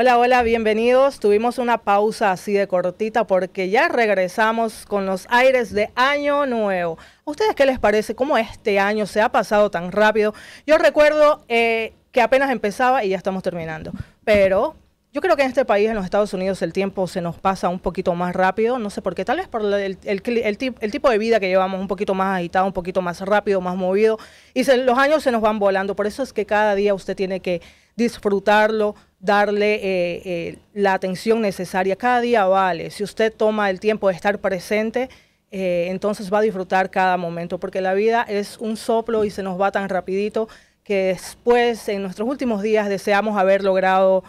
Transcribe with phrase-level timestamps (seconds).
[0.00, 1.18] Hola, hola, bienvenidos.
[1.18, 6.98] Tuvimos una pausa así de cortita porque ya regresamos con los aires de Año Nuevo.
[7.26, 8.14] ¿A ustedes qué les parece?
[8.14, 10.34] ¿Cómo este año se ha pasado tan rápido?
[10.68, 13.90] Yo recuerdo eh, que apenas empezaba y ya estamos terminando.
[14.22, 14.76] Pero
[15.12, 17.68] yo creo que en este país, en los Estados Unidos, el tiempo se nos pasa
[17.68, 18.78] un poquito más rápido.
[18.78, 21.88] No sé por qué, tal vez por el, el, tipo de vida que llevamos, un
[21.88, 24.16] poquito más agitado, un poquito más rápido, más movido.
[24.54, 25.96] Y los años se nos van volando.
[25.96, 27.62] Por eso es que cada día usted tiene que
[27.96, 31.96] disfrutarlo, darle eh, eh, la atención necesaria.
[31.96, 32.90] Cada día vale.
[32.90, 35.08] Si usted toma el tiempo de estar presente,
[35.50, 39.42] eh, entonces va a disfrutar cada momento, porque la vida es un soplo y se
[39.42, 40.48] nos va tan rapidito
[40.84, 44.24] que después, en nuestros últimos días, deseamos haber logrado,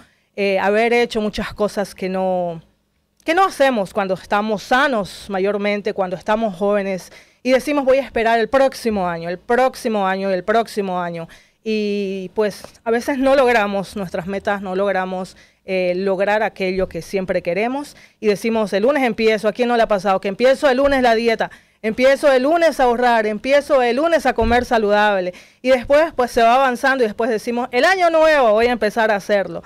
[0.61, 2.61] haber hecho muchas cosas que no,
[3.23, 7.11] que no hacemos cuando estamos sanos, mayormente cuando estamos jóvenes,
[7.43, 11.29] y decimos voy a esperar el próximo año, el próximo año, el próximo año
[11.63, 17.41] y pues a veces no logramos nuestras metas, no logramos eh, lograr aquello que siempre
[17.41, 20.19] queremos y decimos el lunes empiezo, ¿a quién no le ha pasado?
[20.21, 24.33] Que empiezo el lunes la dieta, empiezo el lunes a ahorrar, empiezo el lunes a
[24.33, 28.67] comer saludable y después pues se va avanzando y después decimos el año nuevo voy
[28.67, 29.61] a empezar a hacerlo.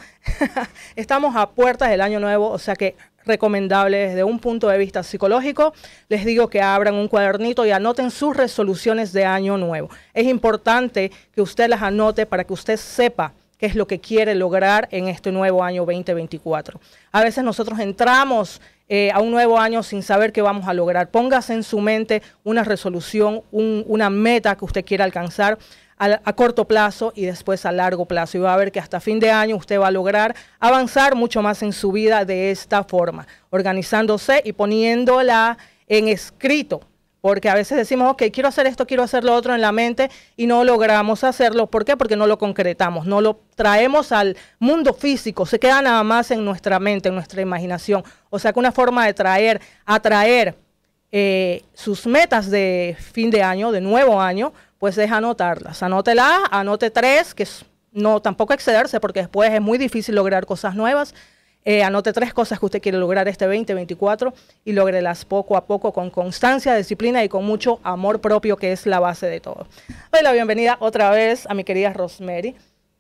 [0.95, 2.95] Estamos a puertas del año nuevo, o sea que
[3.26, 5.74] recomendable desde un punto de vista psicológico.
[6.10, 9.90] Les digo que abran un cuadernito y anoten sus resoluciones de año nuevo.
[10.14, 14.36] Es importante que usted las anote para que usted sepa qué es lo que quiere
[14.36, 16.80] lograr en este nuevo año 2024.
[17.12, 21.10] A veces nosotros entramos eh, a un nuevo año sin saber qué vamos a lograr.
[21.10, 25.58] Póngase en su mente una resolución, una meta que usted quiera alcanzar
[26.04, 28.38] a, corto plazo y después a largo plazo.
[28.38, 31.42] Y va a ver que hasta fin de año usted va a lograr avanzar mucho
[31.42, 36.82] más en su vida de esta forma, organizándose y poniéndola en escrito.
[37.22, 40.12] Porque a veces decimos, ok, quiero hacer esto, quiero hacer lo otro en la mente
[40.36, 41.68] y no logramos hacerlo.
[41.68, 41.95] ¿Por qué?
[41.95, 46.44] Porque no lo concretamos, no lo traemos al mundo físico, se queda nada más en
[46.44, 48.04] nuestra mente, en nuestra imaginación.
[48.30, 50.58] O sea que una forma de traer, atraer
[51.14, 54.52] eh, sus metas de fin de año, de nuevo año,
[54.83, 55.82] pues es anotarlas.
[55.82, 57.48] Anótela, anote tres, que
[57.94, 61.16] no tampoco excederse porque después es muy difícil lograr cosas nuevas.
[61.64, 64.33] Eh, anote tres cosas que usted quiere lograr este 2024
[64.66, 68.86] y logrelas poco a poco con constancia, disciplina y con mucho amor propio, que es
[68.86, 69.67] la base de todo.
[70.11, 72.54] Doy la bienvenida otra vez a mi querida Rosemary,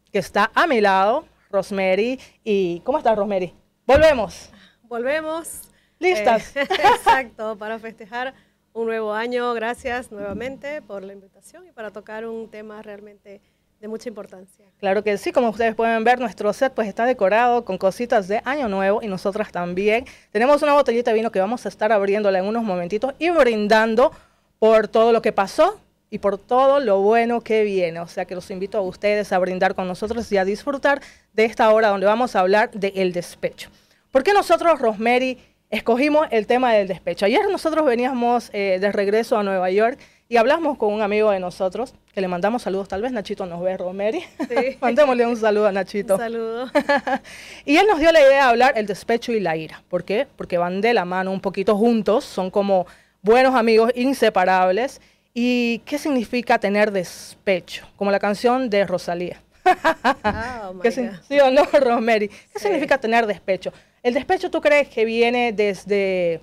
[0.09, 1.25] que está a mi lado.
[1.51, 3.53] Rosemary, ¿y cómo estás, Rosemary?
[3.85, 4.51] Volvemos.
[4.83, 5.63] Volvemos.
[5.99, 6.55] ¿Listas?
[6.55, 6.61] Eh,
[6.95, 8.33] exacto, para festejar
[8.73, 9.53] un nuevo año.
[9.53, 13.41] Gracias nuevamente por la invitación y para tocar un tema realmente
[13.79, 14.65] de mucha importancia.
[14.79, 18.41] Claro que sí, como ustedes pueden ver, nuestro set pues está decorado con cositas de
[18.45, 20.05] año nuevo y nosotras también.
[20.31, 24.11] Tenemos una botellita de vino que vamos a estar abriéndola en unos momentitos y brindando
[24.57, 25.79] por todo lo que pasó
[26.09, 27.99] y por todo lo bueno que viene.
[27.99, 31.01] O sea que los invito a ustedes a brindar con nosotros y a disfrutar
[31.33, 33.69] de esta hora donde vamos a hablar el despecho.
[34.11, 35.39] ¿Por qué nosotros, Rosemary,
[35.73, 37.25] escogimos el tema del despecho.
[37.25, 39.97] Ayer nosotros veníamos eh, de regreso a Nueva York
[40.29, 43.59] y hablamos con un amigo de nosotros, que le mandamos saludos, tal vez Nachito nos
[43.61, 44.21] ve, Romeri.
[44.37, 44.77] Sí.
[44.81, 46.13] Mandémosle un saludo a Nachito.
[46.13, 46.71] Un saludo.
[47.65, 49.81] y él nos dio la idea de hablar el despecho y la ira.
[49.89, 50.27] ¿Por qué?
[50.35, 52.85] Porque van de la mano un poquito juntos, son como
[53.23, 55.01] buenos amigos inseparables.
[55.33, 57.87] ¿Y qué significa tener despecho?
[57.95, 59.41] Como la canción de Rosalía.
[59.65, 60.81] Oh,
[61.27, 62.27] ¿Sí o no, Rosemary?
[62.27, 63.71] ¿Qué significa tener despecho?
[64.01, 66.41] ¿El despecho tú crees que viene desde,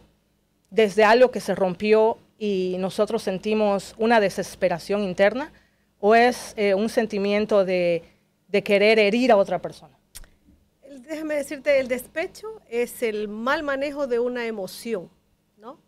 [0.70, 5.52] desde algo que se rompió y nosotros sentimos una desesperación interna?
[5.98, 8.02] ¿O es eh, un sentimiento de,
[8.64, 9.96] querer herir a otra persona?
[11.08, 15.10] Déjame decirte, el despecho es el mal manejo de una emoción,
[15.58, 15.78] ¿no?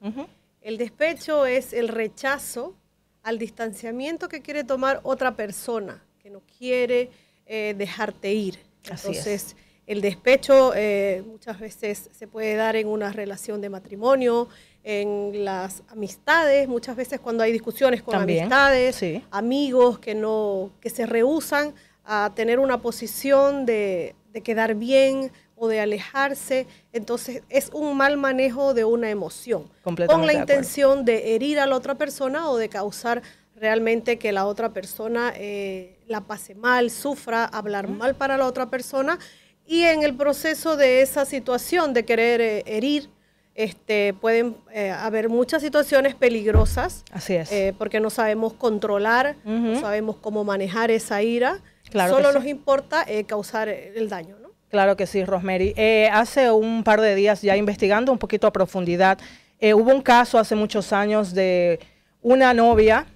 [0.60, 2.76] El despecho es el rechazo
[3.22, 7.10] al distanciamiento que quiere tomar otra persona, que no quiere
[7.46, 8.58] eh, dejarte ir.
[8.84, 9.56] Entonces,
[9.86, 14.48] el despecho eh, muchas veces se puede dar en una relación de matrimonio,
[14.84, 21.06] en las amistades, muchas veces cuando hay discusiones con amistades, amigos que no, que se
[21.06, 21.74] rehusan
[22.04, 24.14] a tener una posición de,
[24.44, 26.66] quedar bien o de alejarse.
[26.92, 31.76] Entonces es un mal manejo de una emoción, con la intención de herir a la
[31.76, 33.22] otra persona o de causar
[33.62, 38.70] realmente que la otra persona eh, la pase mal, sufra, hablar mal para la otra
[38.70, 39.18] persona
[39.66, 43.08] y en el proceso de esa situación de querer eh, herir,
[43.54, 47.04] este, pueden eh, haber muchas situaciones peligrosas.
[47.12, 47.52] Así es.
[47.52, 51.60] Eh, porque no sabemos controlar, no sabemos cómo manejar esa ira.
[51.90, 54.50] Claro Solo nos importa causar el daño, ¿no?
[54.70, 55.74] Claro que sí, Rosemary.
[56.10, 59.18] hace un par de días, ya investigando un poquito a profundidad,
[59.60, 61.78] hubo un caso hace muchos años de
[62.22, 63.06] una novia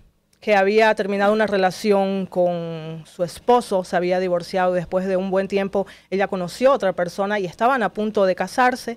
[0.40, 5.48] que había terminado una relación con su esposo, se había divorciado después de un buen
[5.48, 8.96] tiempo, ella conoció a otra persona y estaban a punto de casarse.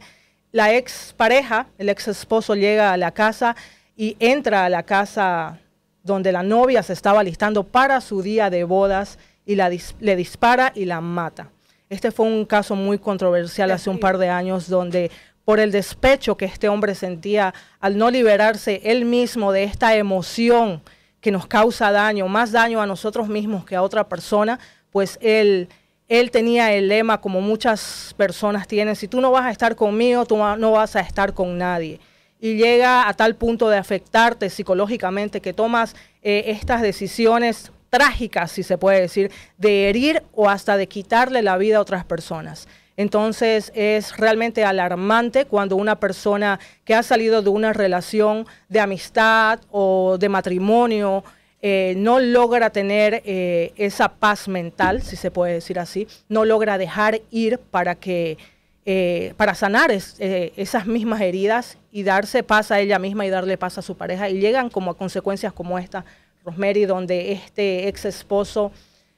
[0.51, 3.56] La ex pareja, el ex esposo llega a la casa
[3.95, 5.59] y entra a la casa
[6.03, 10.86] donde la novia se estaba listando para su día de bodas y le dispara y
[10.86, 11.50] la mata.
[11.89, 15.09] Este fue un caso muy controversial hace un par de años donde
[15.44, 20.83] por el despecho que este hombre sentía al no liberarse él mismo de esta emoción
[21.21, 24.60] que nos causa daño, más daño a nosotros mismos que a otra persona,
[24.92, 25.69] pues él,
[26.07, 30.25] él tenía el lema como muchas personas tienen, si tú no vas a estar conmigo,
[30.25, 32.00] tú no vas a estar con nadie.
[32.39, 38.63] Y llega a tal punto de afectarte psicológicamente que tomas eh, estas decisiones trágicas, si
[38.63, 42.68] se puede decir, de herir o hasta de quitarle la vida a otras personas.
[43.00, 49.62] Entonces es realmente alarmante cuando una persona que ha salido de una relación de amistad
[49.72, 51.24] o de matrimonio
[51.62, 56.78] eh, no logra tener eh, esa paz mental, si se puede decir así, no logra
[56.78, 58.38] dejar ir para que
[58.86, 63.78] eh, para sanar esas mismas heridas y darse paz a ella misma y darle paz
[63.78, 64.28] a su pareja.
[64.28, 66.04] Y llegan como a consecuencias como esta,
[66.44, 68.74] Rosemary, donde este ex esposo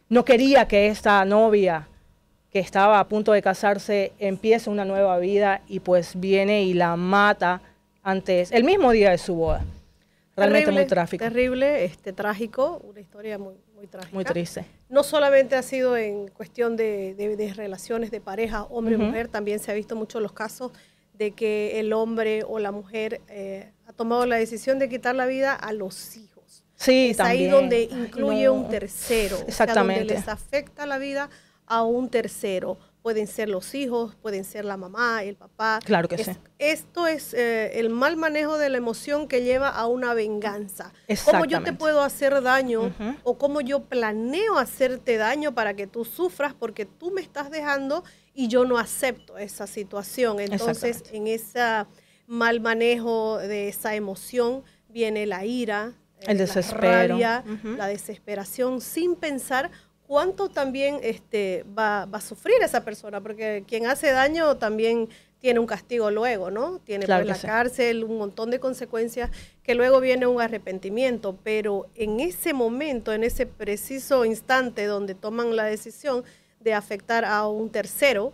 [0.08, 1.88] no quería que esta novia
[2.52, 6.96] que estaba a punto de casarse empieza una nueva vida y pues viene y la
[6.98, 7.62] mata
[8.04, 9.64] antes, el mismo día de su boda.
[10.36, 11.24] Realmente muy trágico.
[11.24, 14.14] Terrible, este, trágico, una historia muy, muy trágica.
[14.14, 14.66] Muy triste.
[14.90, 19.72] No solamente ha sido en cuestión de, relaciones de pareja, hombre y mujer, también se
[19.72, 20.72] ha visto mucho los casos
[21.14, 25.26] de que el hombre o la mujer eh, ha tomado la decisión de quitar la
[25.26, 26.64] vida a los hijos.
[26.76, 29.38] Sí, es ahí donde incluye un tercero.
[29.48, 30.00] Exactamente.
[30.00, 31.30] donde les afecta la vida
[31.72, 32.78] a un tercero.
[33.02, 35.80] Pueden ser los hijos, pueden ser la mamá, el papá.
[35.84, 36.32] Claro que sí.
[36.60, 40.94] Esto es eh, el mal manejo de la emoción que lleva a una venganza.
[41.26, 46.06] Cómo yo te puedo hacer daño o cómo yo planeo hacerte daño para que tú
[46.06, 48.04] sufras porque tú me estás dejando
[48.36, 50.40] y yo no acepto esa situación.
[50.40, 51.60] Entonces, en ese
[52.28, 59.72] mal manejo de esa emoción viene la ira, el desespero, la, la desesperación, sin pensar
[60.12, 65.08] cuánto también este, va, a sufrir esa persona, porque quien hace daño también
[65.40, 66.80] tiene un castigo luego, ¿no?
[66.80, 69.32] Tiene pues, la cárcel, un montón de consecuencias,
[69.64, 75.56] que luego viene un arrepentimiento, pero en ese momento, en ese preciso instante donde toman
[75.56, 76.26] la decisión
[76.60, 78.34] de afectar a un tercero,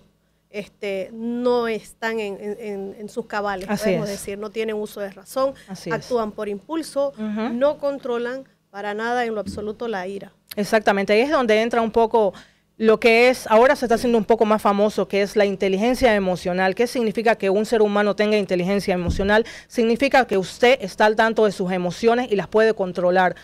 [0.50, 5.54] este, no están en, sus cabales, podemos decir, no tienen uso de razón,
[5.92, 10.32] actúan por impulso, no controlan para nada en lo absoluto la ira.
[10.56, 12.34] Exactamente, ahí es donde entra un poco
[12.78, 16.14] lo que es, ahora se está haciendo un poco más famoso, que es la inteligencia
[16.14, 16.76] emocional.
[16.76, 19.46] ¿Qué significa que un ser humano tenga inteligencia emocional?
[19.68, 23.36] Significa que usted está al tanto de sus emociones y las puede controlar.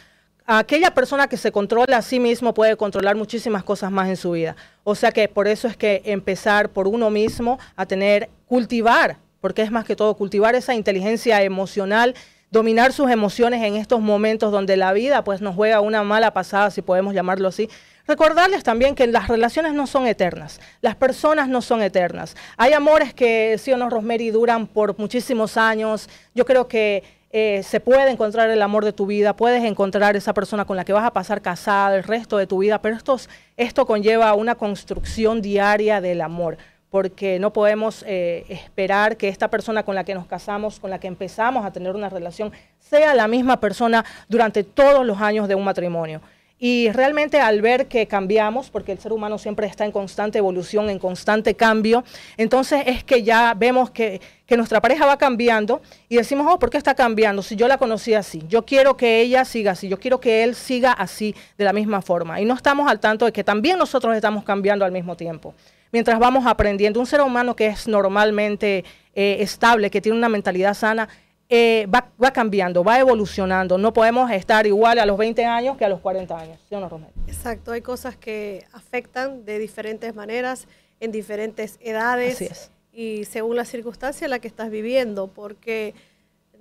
[0.46, 4.32] Aquella persona que se controla a sí mismo puede controlar muchísimas cosas más en su
[4.32, 4.56] vida.
[4.84, 9.64] O sea que por eso es que empezar por uno mismo a tener, cultivar, porque
[9.64, 12.14] es más que todo cultivar esa inteligencia emocional
[12.54, 16.70] dominar sus emociones en estos momentos donde la vida pues nos juega una mala pasada,
[16.70, 17.68] si podemos llamarlo así.
[18.06, 22.36] Recordarles también que las relaciones no son eternas, las personas no son eternas.
[22.56, 26.08] Hay amores que, sí o no, Rosemary, duran por muchísimos años.
[26.36, 27.02] Yo creo que
[27.32, 30.86] eh, se puede encontrar el amor de tu vida, puedes encontrar esa persona con la
[30.86, 33.18] que vas a pasar casada el resto de tu vida, pero esto,
[33.58, 36.60] esto conlleva una construcción diaria del amor
[36.94, 41.00] porque no podemos eh, esperar que esta persona con la que nos casamos, con la
[41.00, 45.56] que empezamos a tener una relación, sea la misma persona durante todos los años de
[45.56, 46.22] un matrimonio.
[46.60, 50.88] Y realmente al ver que cambiamos, porque el ser humano siempre está en constante evolución,
[50.92, 52.04] en constante cambio,
[52.38, 56.70] entonces es que ya vemos que, que, nuestra pareja va cambiando y decimos, oh, ¿por
[56.70, 57.42] qué está cambiando?
[57.42, 60.54] Si yo la conocí así, yo quiero que ella siga así, yo quiero que él
[60.54, 62.40] siga así, de la misma forma.
[62.40, 65.56] Y no estamos al tanto de que también nosotros estamos cambiando al mismo tiempo
[65.94, 67.00] mientras vamos aprendiendo.
[67.00, 68.84] Un ser humano que es normalmente
[69.16, 71.08] eh, estable, que tiene una mentalidad sana,
[71.48, 73.78] eh, va, cambiando, va evolucionando.
[73.78, 76.60] No podemos estar igual a los 20 años que a los 40 años.
[76.68, 77.14] ¿Sí o no, Romero?
[77.28, 80.68] Exacto, hay cosas que afectan de diferentes maneras,
[81.00, 82.36] en diferentes edades.
[82.36, 82.72] Así es.
[82.92, 85.94] Y según la circunstancia en la que estás viviendo, porque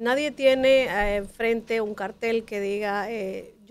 [0.03, 3.09] nadie tiene eh, enfrente un cartel que diga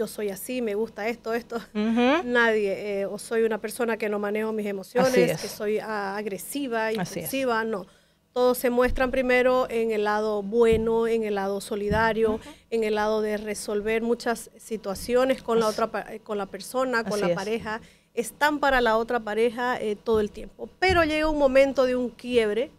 [0.01, 1.61] yo soy así, me gusta esto, esto.
[1.73, 3.01] Nadie.
[3.01, 7.63] Eh, o soy una persona que no manejo mis emociones, que soy ah, agresiva, impulsiva.
[7.63, 7.85] No.
[8.33, 12.39] Todos se muestran primero en el lado bueno, en el lado solidario,
[12.71, 15.91] en el lado de resolver muchas situaciones con la otra
[16.23, 17.79] con la persona, con la pareja.
[18.15, 20.67] Están para la otra pareja eh, todo el tiempo.
[20.79, 22.71] Pero llega un momento de un quiebre.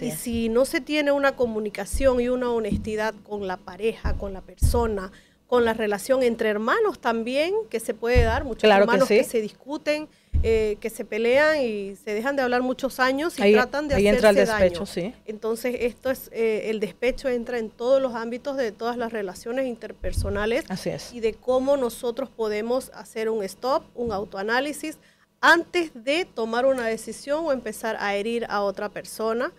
[0.00, 4.40] Y si no se tiene una comunicación y una honestidad con la pareja, con la
[4.40, 5.12] persona,
[5.46, 10.08] con la relación entre hermanos también, que se puede dar, muchos hermanos que, se discuten,
[10.42, 14.08] eh, que se pelean y se dejan de hablar muchos años y tratan de ahí
[14.08, 15.14] entra el despecho, Sí.
[15.24, 19.66] Entonces, esto es, eh, el despecho entra en todos los ámbitos de todas las relaciones
[19.66, 21.12] interpersonales Así es.
[21.12, 24.98] y de cómo nosotros podemos hacer un stop, un autoanálisis,
[25.40, 29.52] antes de tomar una decisión o empezar a herir a otra persona.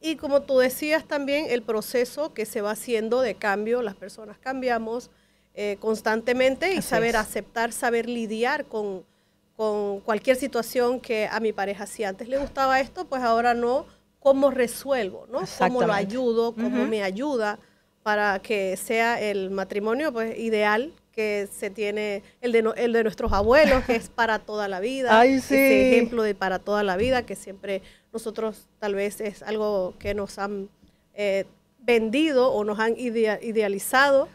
[0.00, 4.38] Y como tú decías también, el proceso que se va haciendo de cambio, las personas
[4.38, 5.10] cambiamos,
[5.54, 9.04] eh, constantemente y saber aceptar, saber lidiar con,
[9.56, 13.86] con cualquier situación que a mi pareja si antes le gustaba esto, pues ahora no,
[14.20, 15.40] cómo resuelvo, ¿no?
[15.58, 17.58] Cómo lo ayudo, cómo me ayuda
[18.04, 23.32] para que sea el matrimonio pues ideal que se tiene el de, el de nuestros
[23.32, 27.26] abuelos, que es para toda la vida, Ay, ese ejemplo de para toda la vida,
[27.26, 30.68] que siempre nosotros tal vez es algo que nos han
[31.14, 31.44] eh,
[31.80, 34.28] vendido o nos han idealizado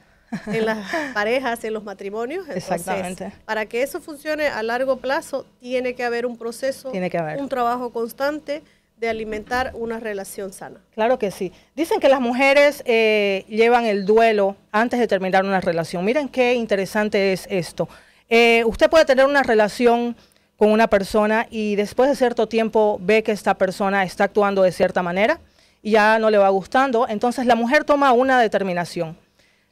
[0.48, 2.48] en las parejas, en los matrimonios.
[2.50, 3.32] Exactamente.
[3.46, 7.40] Para que eso funcione a largo plazo, tiene que haber un proceso, tiene que haber.
[7.40, 8.64] un trabajo constante
[8.98, 10.80] de alimentar una relación sana.
[10.94, 11.52] Claro que sí.
[11.76, 16.06] Dicen que las mujeres eh, llevan el duelo antes de terminar una relación.
[16.06, 17.90] Miren qué interesante es esto.
[18.30, 20.16] Eh, usted puede tener una relación
[20.64, 24.72] con una persona y después de cierto tiempo ve que esta persona está actuando de
[24.72, 25.42] cierta manera
[25.82, 29.18] y ya no le va gustando, entonces la mujer toma una determinación.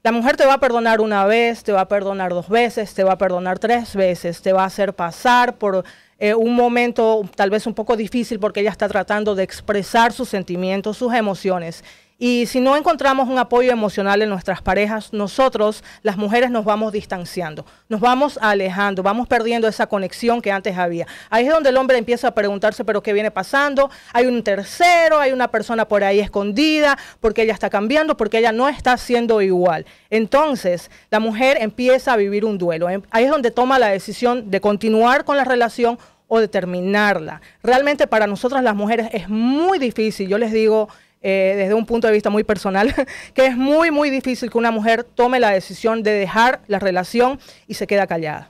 [0.03, 3.05] La mujer te va a perdonar una vez, te va a perdonar dos veces, te
[3.05, 5.86] va a perdonar tres veces, te va a hacer pasar por
[6.19, 10.27] eh, un momento tal vez un poco difícil porque ella está tratando de expresar sus
[10.27, 11.86] sentimientos, sus emociones.
[12.24, 16.92] Y si no encontramos un apoyo emocional en nuestras parejas, nosotros, las mujeres, nos vamos
[16.92, 21.08] distanciando, nos vamos alejando, vamos perdiendo esa conexión que antes había.
[21.32, 23.90] Ahí es donde el hombre empieza a preguntarse, pero ¿qué viene pasando?
[24.13, 28.51] Hay un tercero, hay una persona por ahí escondida, porque ella está cambiando, porque ella
[28.51, 29.88] no está siendo igual.
[30.12, 32.88] Entonces, la mujer empieza a vivir un duelo.
[33.10, 35.98] Ahí es donde toma la decisión de continuar con la relación
[36.28, 37.42] o de terminarla.
[37.63, 40.88] Realmente para nosotras las mujeres es muy difícil, yo les digo,
[41.22, 42.94] eh, desde un punto de vista muy personal,
[43.34, 47.40] que es muy, muy difícil que una mujer tome la decisión de dejar la relación
[47.68, 48.50] y se queda callada.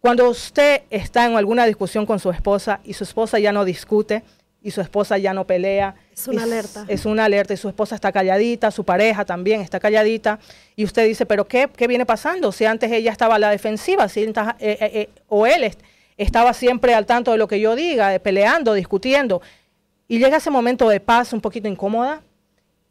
[0.00, 4.22] Cuando usted está en alguna discusión con su esposa y su esposa ya no discute
[4.62, 5.94] y su esposa ya no pelea.
[6.12, 6.84] Es una alerta.
[6.88, 10.38] Es una alerta y su esposa está calladita, su pareja también está calladita
[10.76, 12.52] y usted dice, pero ¿qué, qué viene pasando?
[12.52, 15.70] Si antes ella estaba a la defensiva, si eh, eh, o él
[16.16, 19.40] estaba siempre al tanto de lo que yo diga, peleando, discutiendo.
[20.10, 22.20] Y llega ese momento de paz un poquito incómoda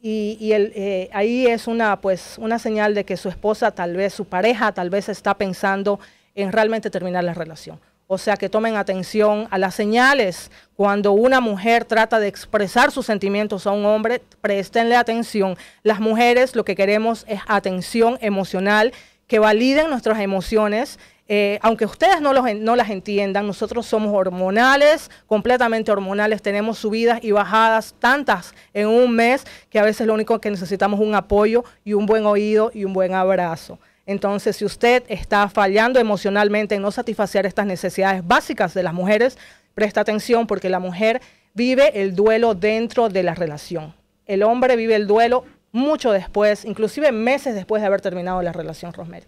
[0.00, 4.24] y, eh, ahí es una, pues, una señal de que su esposa, tal vez su
[4.24, 6.00] pareja, tal vez está pensando
[6.34, 7.78] en realmente terminar la relación.
[8.06, 10.50] O sea, que tomen atención a las señales.
[10.76, 15.58] Cuando una mujer trata de expresar sus sentimientos a un hombre, préstenle atención.
[15.82, 18.94] Las mujeres lo que queremos es atención emocional,
[19.26, 20.98] que validen nuestras emociones,
[21.32, 27.94] eh, aunque ustedes no, las entiendan, nosotros somos hormonales, completamente hormonales, tenemos subidas y bajadas
[28.00, 31.92] tantas en un mes que a veces lo único que necesitamos es un apoyo y
[31.92, 33.78] un buen oído y un buen abrazo.
[34.06, 39.38] Entonces, si usted está fallando emocionalmente en no satisfacer estas necesidades básicas de las mujeres,
[39.72, 41.22] presta atención porque la mujer
[41.54, 43.94] vive el duelo dentro de la relación.
[44.26, 48.92] El hombre vive el duelo mucho después, inclusive meses después de haber terminado la relación,
[48.92, 49.26] Rosemary.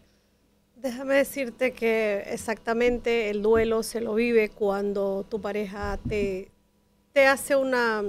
[0.82, 6.50] Déjame decirte que exactamente el duelo se lo vive cuando tu pareja te,
[7.12, 8.02] te hace una,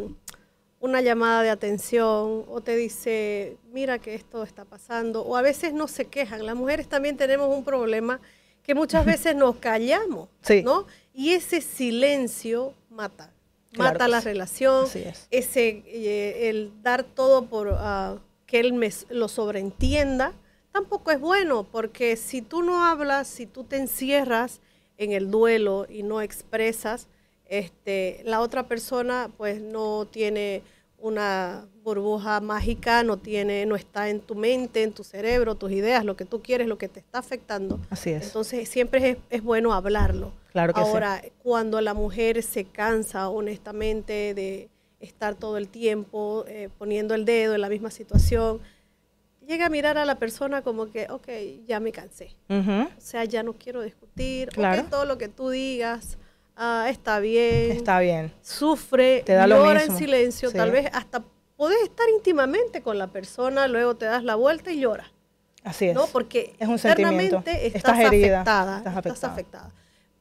[0.80, 5.72] una llamada de atención o te dice, mira que esto está pasando, o a veces
[5.72, 6.48] no se quejan.
[6.48, 8.20] Las mujeres también tenemos un problema
[8.64, 10.30] que muchas veces nos callamos,
[10.64, 10.88] ¿no?
[11.14, 13.30] Y ese silencio mata,
[13.78, 14.88] mata la relación,
[15.30, 20.34] ese, eh, el dar todo por uh, que él me, lo sobreentienda,
[20.74, 24.60] tampoco es bueno, porque si tú no hablas, si tú te encierras
[24.98, 27.08] en el duelo y no expresas,
[27.46, 30.64] este, la otra persona pues no tiene
[30.98, 36.06] una burbuja mágica, no tiene, no está en tu mente, en tu cerebro, tus ideas,
[36.06, 37.80] lo que tú quieres, lo que te está afectando.
[37.90, 38.28] Así es.
[38.28, 40.32] Entonces siempre es, bueno hablarlo.
[40.54, 44.70] Claro que Ahora, cuando la mujer se cansa honestamente de
[45.02, 48.62] estar todo el tiempo eh, poniendo el dedo en la misma situación,
[49.48, 51.28] llega a mirar a la persona como que, ok,
[51.66, 52.36] ya me cansé.
[52.50, 54.50] O sea, ya no quiero discutir.
[54.50, 54.86] Claro.
[54.90, 56.18] todo lo que tú digas
[56.56, 57.72] ah, está bien.
[57.72, 58.32] Está bien.
[58.42, 60.52] Sufre, te da llora en silencio.
[60.52, 61.24] Tal vez hasta
[61.56, 65.08] puedes estar íntimamente con la persona, luego te das la vuelta y lloras.
[65.64, 65.96] Así es.
[65.96, 66.08] ¿no?
[66.08, 67.42] Porque es un sentimiento.
[67.46, 68.84] Estás, afectada.
[68.98, 69.72] Estás afectada.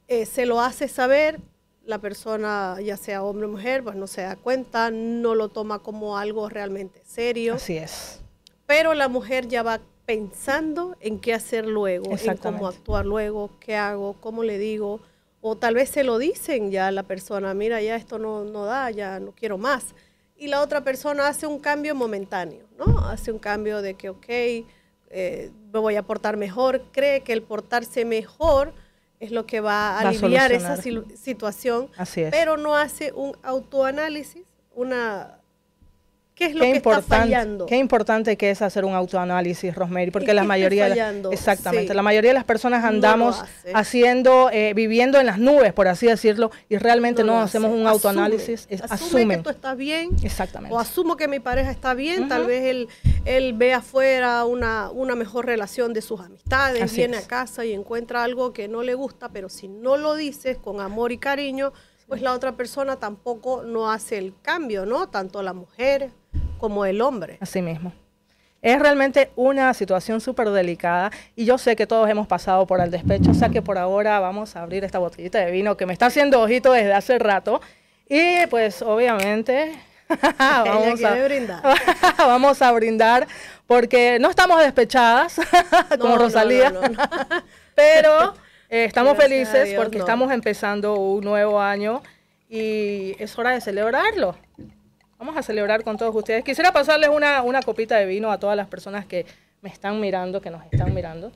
[0.06, 1.40] Eh, se lo hace saber,
[1.84, 5.80] la persona, ya sea hombre o mujer, pues no se da cuenta, no lo toma
[5.80, 7.54] como algo realmente serio.
[7.54, 8.21] Así es
[8.72, 13.76] pero la mujer ya va pensando en qué hacer luego, en cómo actuar luego, qué
[13.76, 15.00] hago, cómo le digo,
[15.42, 18.64] o tal vez se lo dicen ya a la persona, mira, ya esto no, no
[18.64, 19.94] da, ya no quiero más.
[20.38, 23.00] Y la otra persona hace un cambio momentáneo, ¿no?
[23.00, 27.42] Hace un cambio de que, ok, eh, me voy a portar mejor, cree que el
[27.42, 28.72] portarse mejor
[29.20, 31.90] es lo que va a aliviar esa situación,
[32.30, 35.41] pero no hace un autoanálisis, una
[36.34, 37.66] ¿Qué es lo que está fallando?
[37.66, 42.34] Qué importante que es hacer un autoanálisis, Rosemary, porque la mayoría, exactamente, la mayoría de
[42.34, 43.42] las personas andamos
[43.74, 48.66] haciendo, eh, viviendo en las nubes, por así decirlo, y realmente no, hacemos un autoanálisis.
[48.88, 50.10] Asume, que tú estás bien.
[50.22, 50.74] Exactamente.
[50.74, 52.88] O asumo que mi pareja está bien, tal vez él,
[53.24, 58.22] él ve afuera una, una mejor relación de sus amistades, viene a casa y encuentra
[58.24, 61.72] algo que no le gusta, pero si no lo dices con amor y cariño,
[62.06, 65.08] pues la otra persona tampoco no hace el cambio, ¿no?
[65.08, 66.10] Tanto la mujer
[66.62, 67.38] como el hombre.
[67.40, 67.92] Así mismo.
[68.62, 72.88] Es realmente una situación súper delicada y yo sé que todos hemos pasado por el
[72.92, 75.92] despecho, o sea que por ahora vamos a abrir esta botellita de vino que me
[75.92, 77.60] está haciendo ojito desde hace rato
[78.08, 79.72] y pues obviamente
[80.38, 81.62] vamos, a, brindar.
[82.18, 83.26] vamos a brindar
[83.66, 85.40] porque no estamos despechadas
[85.98, 86.72] como Rosalía,
[87.74, 88.34] pero
[88.70, 92.04] eh, estamos felices porque estamos empezando un nuevo año
[92.48, 94.36] y es hora de celebrarlo.
[95.22, 96.42] Vamos a celebrar con todos ustedes.
[96.42, 99.24] Quisiera pasarles una, una copita de vino a todas las personas que
[99.60, 101.30] me están mirando, que nos están mirando.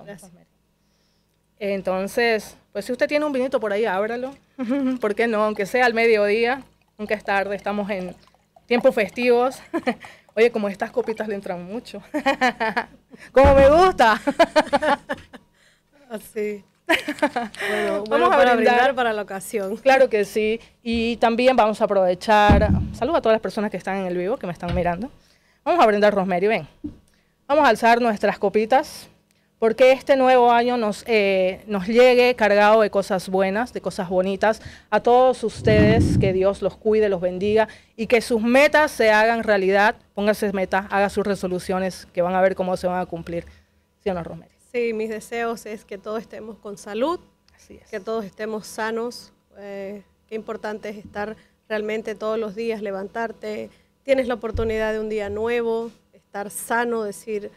[1.61, 4.35] Entonces, pues si usted tiene un vinito por ahí, ábralo.
[5.00, 5.45] ¿Por qué no?
[5.45, 6.64] Aunque sea al mediodía,
[6.99, 8.12] aunque es tarde, estamos en
[8.66, 9.61] tiempos festivos.
[10.35, 12.02] Oye, como estas copitas le entran mucho.
[13.31, 14.21] como me gusta.
[16.11, 16.64] Así.
[18.09, 19.76] Bueno, vamos a brindar, para la ocasión.
[19.78, 20.61] Claro que sí.
[20.83, 22.69] Y también vamos a aprovechar.
[22.93, 25.11] Saludos a todas las personas que están en el vivo, que me están mirando.
[25.64, 26.69] Vamos a brindar, Rosemary, ven.
[27.49, 29.09] Vamos a alzar nuestras copitas
[29.59, 34.61] porque este nuevo año nos, eh, nos llegue cargado de cosas buenas, de cosas bonitas.
[34.90, 39.43] A todos ustedes, que Dios los cuide, los bendiga y que sus metas se hagan
[39.43, 39.97] realidad.
[40.15, 43.45] Pónganse metas, haga sus resoluciones, que van a ver cómo se van a cumplir.
[44.02, 44.55] ¿Sí o no, Rosemary?
[44.76, 47.19] Sí, mis deseos es que todos estemos con salud,
[47.91, 49.32] que todos estemos sanos.
[49.56, 51.34] Eh, qué importante es estar
[51.67, 53.71] realmente todos los días, levantarte.
[54.02, 57.50] Tienes la oportunidad de un día nuevo, estar sano, decir,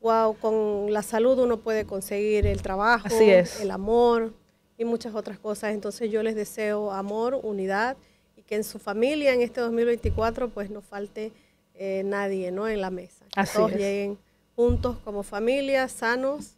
[0.00, 4.32] wow, con la salud uno puede conseguir el trabajo, el amor
[4.78, 5.74] y muchas otras cosas.
[5.74, 7.96] Entonces yo les deseo amor, unidad
[8.36, 11.32] y que en su familia en este 2024 pues no falte
[11.74, 12.68] eh, nadie ¿no?
[12.68, 13.24] en la mesa.
[13.34, 14.16] Que todos lleguen
[14.56, 16.54] juntos como familia, sanos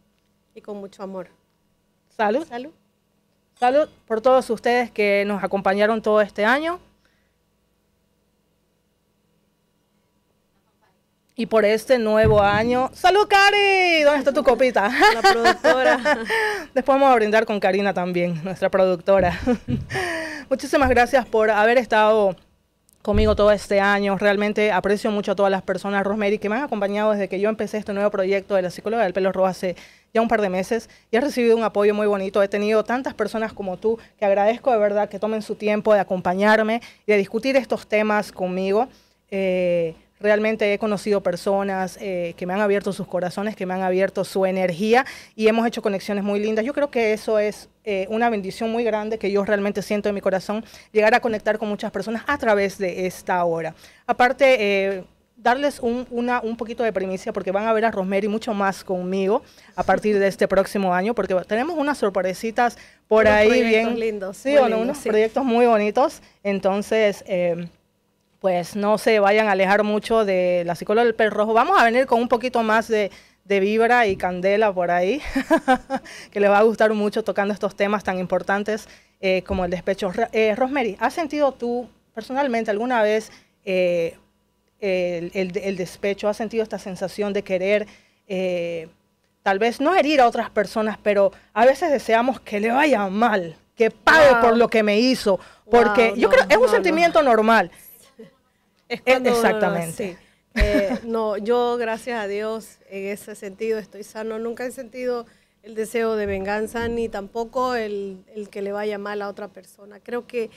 [0.53, 1.27] y con mucho amor.
[2.15, 2.47] Salud.
[2.47, 2.71] Salud.
[3.59, 6.79] Salud por todos ustedes que nos acompañaron todo este año.
[11.37, 12.89] Y por este nuevo año.
[12.93, 14.03] ¡Salud, Cari!
[14.03, 14.89] ¿Dónde está tu copita?
[15.13, 15.99] La productora.
[16.73, 19.37] Después vamos a brindar con Karina también, nuestra productora.
[20.49, 22.37] Muchísimas gracias por haber estado
[23.05, 24.17] conmigo todo este año.
[24.17, 27.49] Realmente aprecio mucho a todas las personas, Rosemary, que me han acompañado desde que yo
[27.49, 29.75] empecé este nuevo proyecto de la psicóloga del pelo rojo hace
[30.11, 32.41] ya un par de meses y he recibido un apoyo muy bonito.
[32.41, 35.99] He tenido tantas personas como tú que agradezco de verdad que tomen su tiempo de
[35.99, 38.87] acompañarme y de discutir estos temas conmigo.
[39.29, 39.93] Eh,
[40.25, 44.23] Realmente he conocido personas eh, que me han abierto sus corazones, que me han abierto
[44.23, 46.65] su energía y hemos hecho conexiones muy lindas.
[46.65, 50.15] Yo creo que eso es eh, una bendición muy grande que yo realmente siento en
[50.15, 53.75] mi corazón, llegar a conectar con muchas personas a través de esta hora.
[54.07, 55.03] Aparte, eh,
[55.37, 58.83] darles un, una, un poquito de primicia porque van a ver a Rosemary mucho más
[58.83, 59.43] conmigo
[59.75, 64.57] a partir de este próximo año porque tenemos unas sorpresitas por ahí bien lindos, sí,
[64.57, 66.23] o unos proyectos muy bonitos.
[66.41, 67.23] Entonces,
[68.45, 71.53] pues no se vayan a alejar mucho de la psicóloga del pelo rojo.
[71.53, 73.09] Vamos a venir con un poquito más de,
[73.43, 75.19] vibra y candela por ahí,
[76.31, 78.87] que les va a gustar mucho tocando estos temas tan importantes
[79.19, 80.11] eh, como el despecho.
[80.31, 83.31] Eh, Rosemary, ¿has sentido tú personalmente alguna vez
[83.63, 84.15] eh,
[84.79, 86.29] el, despecho?
[86.29, 87.87] ¿Has sentido esta sensación de querer
[89.41, 93.55] tal vez no herir a otras personas, pero a veces deseamos que le vaya mal,
[93.75, 95.39] que pague por lo que me hizo?
[95.67, 97.71] Porque yo creo que es un sentimiento normal.
[98.87, 100.17] Es e, Exactamente.
[100.55, 104.39] Eh, no, yo gracias a Dios en ese sentido estoy sano.
[104.39, 105.25] Nunca he sentido
[105.63, 109.99] el deseo de venganza ni tampoco el, que le vaya mal a otra persona.
[109.99, 110.49] Creo que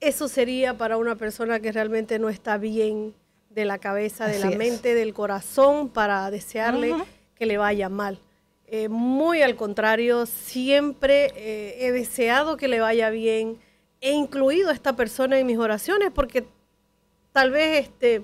[0.00, 3.14] eso sería para una persona que realmente no está bien
[3.50, 6.94] de la cabeza, de la mente, del corazón para desearle
[7.34, 8.20] que le vaya mal.
[8.66, 13.58] Eh, muy al contrario, siempre eh, he deseado que le vaya bien.
[14.00, 16.46] He incluido a esta persona en mis oraciones porque
[17.32, 18.22] tal vez este,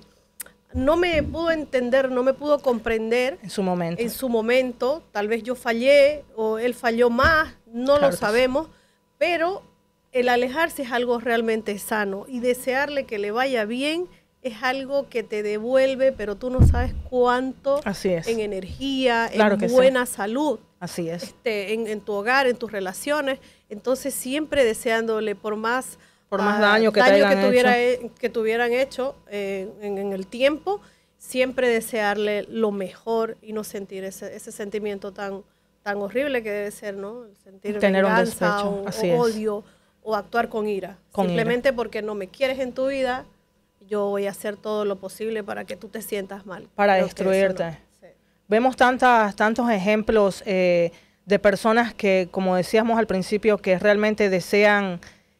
[0.73, 3.39] no me pudo entender, no me pudo comprender.
[3.41, 4.01] En su momento.
[4.01, 8.69] En su momento, tal vez yo fallé o él falló más, no lo sabemos,
[9.17, 9.63] pero
[10.11, 14.07] el alejarse es algo realmente sano y desearle que le vaya bien
[14.41, 18.27] es algo que te devuelve, pero tú no sabes cuánto Así es.
[18.27, 20.59] en energía, en buena salud.
[20.79, 21.23] Así es.
[21.23, 23.39] Este, en, tu hogar, en tus relaciones.
[23.67, 27.75] Entonces, siempre deseándole por más, por más daño que, tuviera,
[28.19, 30.79] que tuvieran hecho eh, en, el tiempo,
[31.17, 35.43] siempre desearle lo mejor y no sentir ese, ese sentimiento tan,
[35.81, 37.23] tan horrible que debe ser, ¿no?
[37.43, 39.63] sentir Tener venganza un o, odio
[40.03, 40.97] o actuar con ira.
[41.15, 43.25] Simplemente porque no me quieres en tu vida
[43.89, 46.67] yo voy a hacer todo lo posible para que tú te sientas mal.
[46.75, 47.79] Para destruirte.
[48.47, 50.91] Vemos tantas, tantos ejemplos eh,
[51.25, 54.99] de personas que, como decíamos al principio, que realmente desean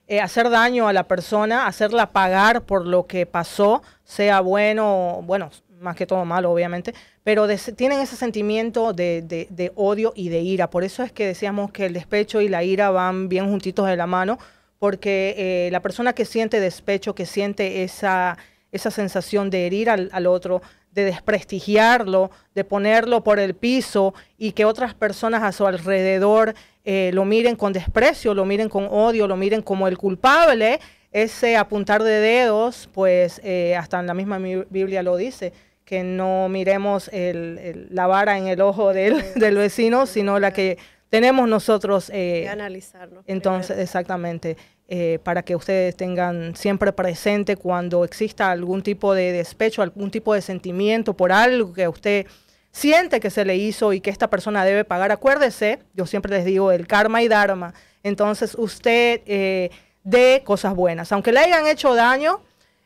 [0.09, 5.51] eh, hacer daño a la persona, hacerla pagar por lo que pasó, sea bueno, bueno,
[5.79, 10.71] más que todo malo, obviamente, pero tienen ese sentimiento de, de, odio y de ira.
[10.71, 13.97] Por eso es que decíamos que el despecho y la ira van bien juntitos de
[13.97, 14.39] la mano,
[14.79, 18.35] porque eh, la persona que siente despecho, que siente esa,
[18.71, 24.65] esa sensación de herir al, otro, de desprestigiarlo, de ponerlo por el piso y que
[24.65, 29.37] otras personas a su alrededor eh, lo miren con desprecio, lo miren con odio, lo
[29.37, 30.79] miren como el culpable,
[31.11, 35.53] ese apuntar de dedos, pues eh, hasta en la misma Biblia lo dice,
[35.85, 40.77] que no miremos la vara en el ojo del, del vecino, sino la que
[41.09, 42.09] tenemos nosotros...
[42.13, 43.23] Eh, analizarnos.
[43.27, 44.57] Entonces, exactamente,
[44.91, 50.33] eh, para que ustedes tengan siempre presente cuando exista algún tipo de despecho, algún tipo
[50.33, 52.25] de sentimiento por algo que usted
[52.71, 55.11] siente que se le hizo y que esta persona debe pagar.
[55.11, 57.75] Acuérdese, yo siempre les digo, el karma y dharma.
[58.01, 59.69] Entonces, usted eh,
[60.03, 61.11] dé cosas buenas.
[61.11, 62.41] Aunque le hayan hecho daño,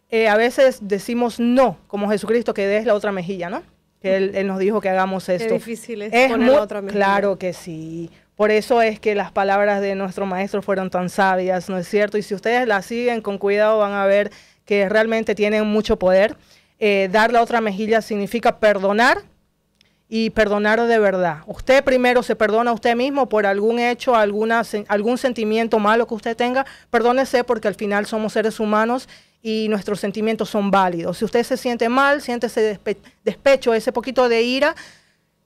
[0.10, 3.64] eh, a veces decimos no, como Jesucristo, que des la otra mejilla, ¿no?
[4.04, 5.48] que él, nos dijo que hagamos esto.
[5.48, 8.12] Qué difícil es, poner otra Claro que sí.
[8.36, 12.18] Por eso es que las palabras de nuestro maestro fueron tan sabias, ¿no es cierto?
[12.18, 14.32] Y si ustedes las siguen con cuidado van a ver
[14.66, 16.36] que realmente tienen mucho poder.
[16.80, 19.20] Eh, dar la otra mejilla significa perdonar
[20.10, 21.40] y perdonar de verdad.
[21.48, 26.14] Usted primero se perdona a usted mismo por algún hecho, alguna, algún sentimiento malo que
[26.14, 26.66] usted tenga.
[26.90, 29.08] Perdónese porque al final somos seres humanos
[29.42, 31.18] y nuestros sentimientos son válidos.
[31.18, 32.80] Si usted se siente mal, siente ese
[33.24, 34.76] despecho, ese poquito de ira,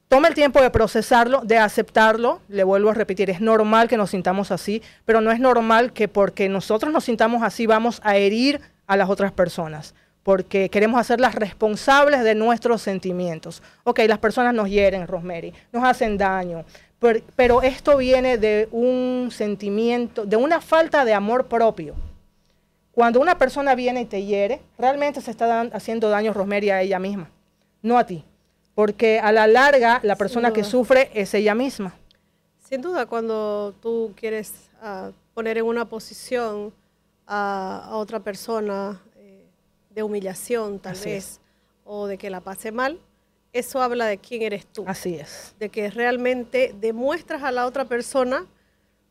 [0.07, 2.41] tome el tiempo de procesarlo, de aceptarlo.
[2.47, 6.07] Le vuelvo a repetir, es normal que nos sintamos así, pero no es normal que
[6.07, 11.35] porque nosotros nos sintamos así vamos a herir a las otras personas, porque queremos hacerlas
[11.35, 13.61] responsables de nuestros sentimientos.
[13.83, 16.63] Ok, las personas nos hieren, Rosemary, nos hacen daño,
[16.99, 21.95] pero, pero esto viene de un sentimiento, de una falta de amor propio
[22.97, 26.97] cuando una persona viene y te hiere, realmente se está haciendo daño Rosemary a ella
[26.97, 27.29] misma,
[27.83, 28.25] no a ti.
[28.77, 31.95] Porque a la larga la persona que sufre es ella misma.
[32.59, 36.71] Sin duda, cuando tú quieres ah, poner en una posición
[37.25, 39.47] a, otra persona eh,
[39.89, 41.39] de humillación, tal vez,
[41.85, 42.99] o de que la pase mal,
[43.51, 44.83] eso habla de quién eres tú.
[44.85, 45.55] Así es.
[45.57, 48.45] De que realmente demuestras a la otra persona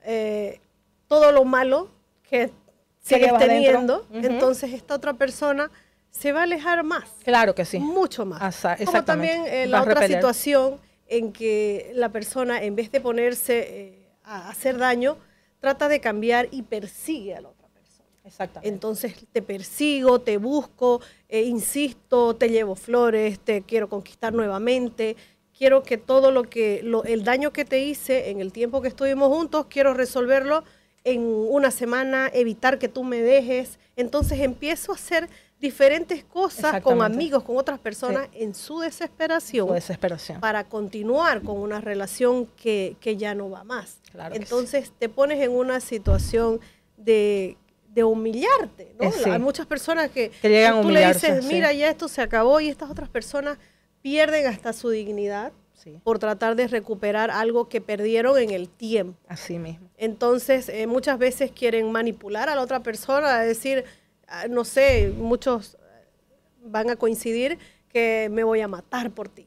[0.04, 0.60] eh,
[1.08, 1.88] todo lo malo
[2.22, 2.52] que
[3.00, 5.72] sigues teniendo, entonces esta otra persona
[6.18, 7.10] se va a alejar más.
[7.24, 7.78] Claro que sí.
[7.78, 8.42] Mucho más.
[8.42, 13.58] Asa, Como también eh, la otra situación en que la persona, en vez de ponerse
[13.58, 15.16] eh, a hacer daño,
[15.60, 18.08] trata de cambiar y persigue a la otra persona.
[18.24, 18.68] Exactamente.
[18.68, 25.16] Entonces te persigo, te busco, eh, insisto, te llevo flores, te quiero conquistar nuevamente.
[25.56, 28.88] Quiero que todo lo que, lo, el daño que te hice en el tiempo que
[28.88, 30.64] estuvimos juntos, quiero resolverlo
[31.04, 33.78] en una semana, evitar que tú me dejes.
[33.94, 40.40] Entonces empiezo a hacer diferentes cosas con amigos, con otras personas en su desesperación, desesperación,
[40.40, 44.00] para continuar con una relación que, ya no va más.
[44.32, 46.60] Entonces te pones en una situación
[46.96, 47.56] de,
[47.96, 48.94] humillarte.
[49.00, 49.08] ¿no?
[49.08, 52.68] Eh, Hay muchas personas que, llegan tú le dices, mira, ya esto se acabó y
[52.68, 53.56] estas otras personas
[54.02, 55.52] pierden hasta su dignidad
[56.02, 59.18] por tratar de recuperar algo que perdieron en el tiempo.
[59.28, 59.88] Así mismo.
[59.96, 64.05] Entonces, eh, muchas veces quieren manipular a la otra persona, decir, ah,
[64.50, 65.78] no sé, muchos eh,
[66.64, 67.58] van a coincidir
[67.88, 69.46] que me voy a matar por ti,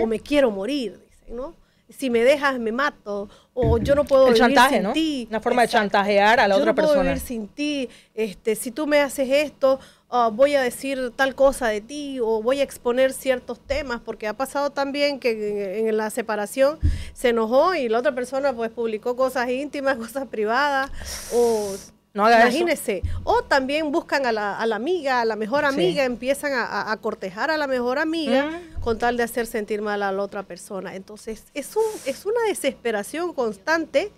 [0.00, 1.54] o me quiero morir, dicen, ¿no?
[1.90, 5.26] Si me dejas, me mato, o yo no puedo vivir sin ti.
[5.28, 6.94] Una forma de chantajear a la otra persona.
[6.94, 9.78] Yo no puedo vivir sin ti, este, si tú me haces esto,
[10.16, 14.28] Ah, voy a decir tal cosa de ti o voy a exponer ciertos temas, porque
[14.28, 16.78] ha pasado también que en, la separación
[17.14, 20.92] se enojó y la otra persona pues publicó cosas íntimas, cosas privadas
[21.34, 21.74] o
[22.14, 23.02] No haga Imagínese.
[23.24, 27.66] O también buscan a la, amiga, a la mejor amiga, empiezan a, cortejar a la
[27.66, 28.80] mejor amiga mm.
[28.80, 30.94] con tal de hacer sentir mal a la otra persona.
[30.94, 34.12] Entonces, es, un, es una desesperación constante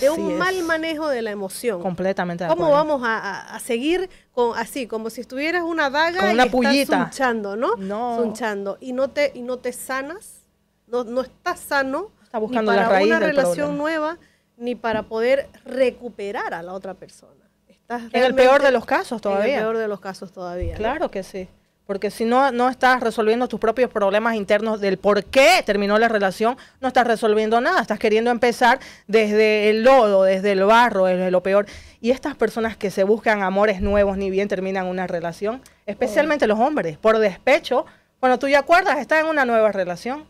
[0.00, 1.82] de un mal manejo de la emoción.
[1.82, 2.46] Completamente.
[2.46, 6.82] ¿Cómo vamos a, seguir con así, como si estuvieras una daga y una pullita.
[6.82, 7.76] estás sunchando, ¿no?
[7.76, 8.32] No.
[8.80, 10.44] Y no te, y no te sanas,
[10.86, 12.12] no, no estás sano.
[12.22, 14.18] Está buscando la raíz una relación nueva
[14.56, 17.41] ni para poder recuperar a la otra persona.
[17.88, 19.54] En el peor de los casos todavía.
[19.54, 20.74] En el peor de los casos todavía.
[20.74, 21.48] Claro que sí.
[21.86, 26.08] Porque si no, no estás resolviendo tus propios problemas internos del por qué terminó la
[26.08, 27.80] relación, no estás resolviendo nada.
[27.80, 31.66] Estás queriendo empezar desde el lodo, desde el barro, desde lo peor.
[32.00, 36.58] Y estas personas que se buscan amores nuevos ni bien terminan una relación, especialmente los
[36.58, 37.84] hombres, por despecho,
[38.20, 40.24] cuando tú ya acuerdas, estás en una nueva relación.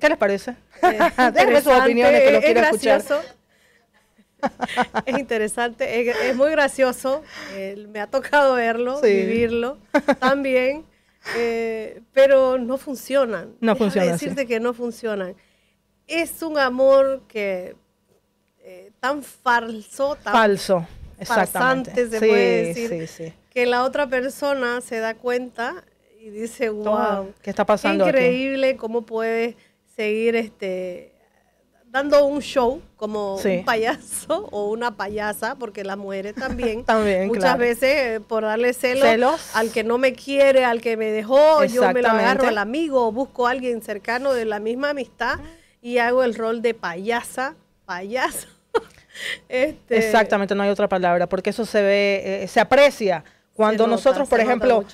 [0.00, 0.56] ¿Qué les parece?
[0.82, 0.98] Eh,
[1.34, 3.02] Déjenme sus opiniones que lo quiero escuchar
[5.06, 7.22] es interesante, es, muy gracioso.
[7.88, 9.78] me ha tocado verlo, vivirlo
[10.20, 10.84] también,
[11.36, 13.54] eh, pero no funcionan.
[13.60, 14.12] No funciona.
[14.12, 15.34] decirte que no funcionan.
[16.06, 17.76] Es un amor que
[18.60, 20.86] eh, tan falso, tan falso,
[21.18, 22.08] exactamente.
[22.08, 25.84] se puede decir, que la otra persona se da cuenta
[26.20, 28.06] y dice, wow, ¿qué está pasando?
[28.06, 29.56] Increíble cómo puede
[29.96, 31.17] seguir este
[31.98, 37.58] dando un show como un payaso o una payasa, porque las mujeres también, también muchas
[37.58, 41.92] veces eh, por darle celos, al que no me quiere, al que me dejó, yo
[41.92, 45.40] me lo agarro al amigo o busco a alguien cercano de la misma amistad
[45.82, 48.46] y hago el rol de payasa, payaso.
[49.48, 54.28] este, Exactamente, no hay otra palabra, porque eso se ve, eh, se aprecia cuando nosotros,
[54.28, 54.84] por ejemplo,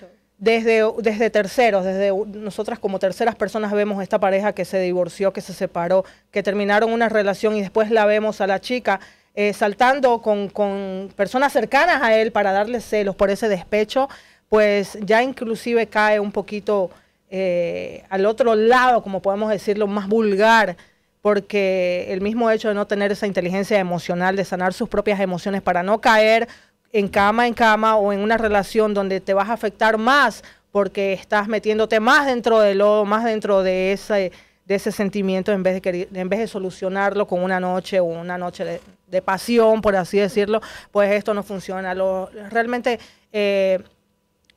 [0.45, 5.41] desde, desde terceros, desde nosotras como terceras personas vemos esta pareja que se divorció, que
[5.41, 9.01] se separó, que terminaron una relación y después la vemos a la chica
[9.35, 14.11] eh, saltando con, con, personas cercanas a él para darle celos por ese despecho,
[14.51, 16.91] pues ya inclusive cae un poquito
[17.31, 20.77] eh, al otro lado, como podemos decirlo, más vulgar,
[21.23, 25.63] porque el mismo hecho de no tener esa inteligencia emocional, de sanar sus propias emociones
[25.63, 26.49] para no caer
[26.95, 31.13] en cama en cama o en una relación donde te vas a afectar más porque
[31.13, 34.31] estás metiéndote más dentro de lo, más dentro de ese,
[34.65, 38.39] de ese sentimiento en vez de, en vez de solucionarlo con una noche o una
[38.39, 41.95] noche de, pasión, por así decirlo, pues esto no funciona.
[41.95, 42.99] Lo, realmente
[43.33, 43.81] eh,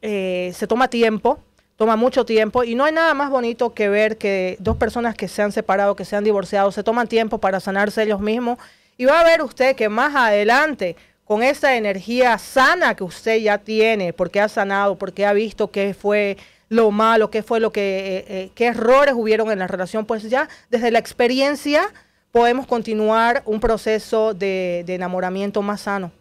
[0.02, 1.40] eh, se toma tiempo,
[1.76, 5.28] toma mucho tiempo y no hay nada más bonito que ver que dos personas que
[5.28, 8.60] se han separado, que se han divorciado, se toman tiempo para sanarse ellos mismos
[8.96, 10.96] y va a ver usted que más adelante
[11.28, 15.94] con esa energía sana que usted ya tiene, porque ha sanado, porque ha visto qué
[15.94, 16.38] fue
[16.70, 20.24] lo malo, qué fue lo que, eh, eh, qué errores hubieron en la relación, pues
[20.30, 21.94] ya desde la experiencia
[22.32, 26.12] podemos continuar un proceso de, enamoramiento más sano.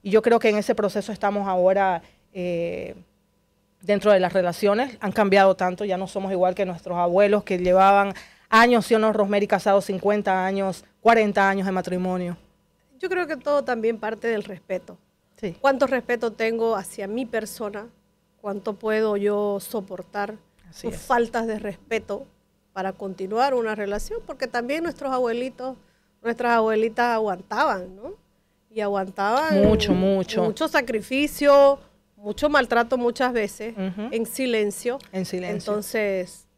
[0.00, 2.94] Y yo creo que en ese proceso estamos ahora eh,
[3.82, 4.96] dentro de las relaciones.
[5.00, 8.14] Han cambiado tanto, ya no somos igual que nuestros abuelos que llevaban
[8.48, 12.36] años, si o no, Rosemary casados 50 años, 40 años de matrimonio.
[13.06, 14.98] Yo creo que todo también parte del respeto.
[15.60, 17.86] ¿Cuánto respeto tengo hacia mi persona?
[18.40, 20.34] ¿Cuánto puedo yo soportar
[20.72, 22.26] sus faltas de respeto
[22.72, 24.18] para continuar una relación?
[24.26, 25.76] Porque también nuestros abuelitos,
[26.20, 28.14] nuestras abuelitas aguantaban, ¿no?
[28.70, 30.42] Y aguantaban mucho, mucho.
[30.42, 31.78] Mucho sacrificio,
[32.16, 34.98] mucho maltrato muchas veces, en silencio.
[35.12, 35.58] En silencio.
[35.58, 36.48] Entonces,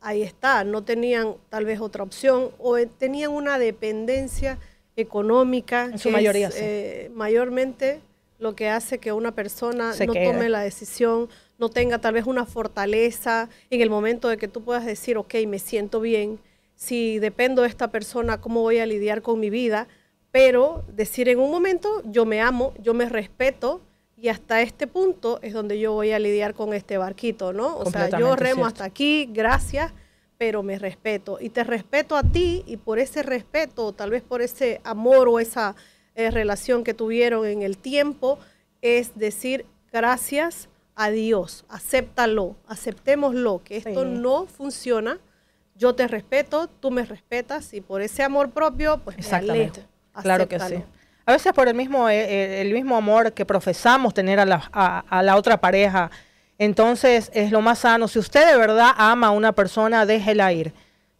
[0.00, 4.58] ahí está, no tenían tal vez otra opción o tenían una dependencia
[4.96, 8.00] económica, en su mayoría, eh, mayormente
[8.38, 12.46] lo que hace que una persona no tome la decisión, no tenga tal vez una
[12.46, 16.38] fortaleza en el momento de que tú puedas decir, ok, me siento bien,
[16.74, 19.86] si dependo de esta persona, ¿cómo voy a lidiar con mi vida?
[20.32, 23.82] Pero decir en un momento, yo me amo, yo me respeto
[24.16, 27.76] y hasta este punto es donde yo voy a lidiar con este barquito, ¿no?
[27.76, 29.92] O sea, yo remo hasta aquí, gracias,
[30.40, 31.36] pero me respeto.
[31.38, 35.38] Y te respeto a ti y por ese respeto, tal vez por ese amor o
[35.38, 35.76] esa
[36.14, 38.38] eh, relación que tuvieron en el tiempo,
[38.80, 45.18] es decir, gracias a Dios, acéptalo, aceptémoslo, que esto no funciona.
[45.74, 49.84] Yo te respeto, tú me respetas y por ese amor propio, pues Exactamente.
[50.22, 50.82] claro que sí.
[51.26, 54.56] A veces por el mismo, eh, eh, el mismo amor que profesamos tener a la,
[54.62, 56.10] a la otra pareja,
[56.60, 58.06] entonces es lo más sano.
[58.06, 60.74] Si usted de verdad ama a una persona, déjela ir.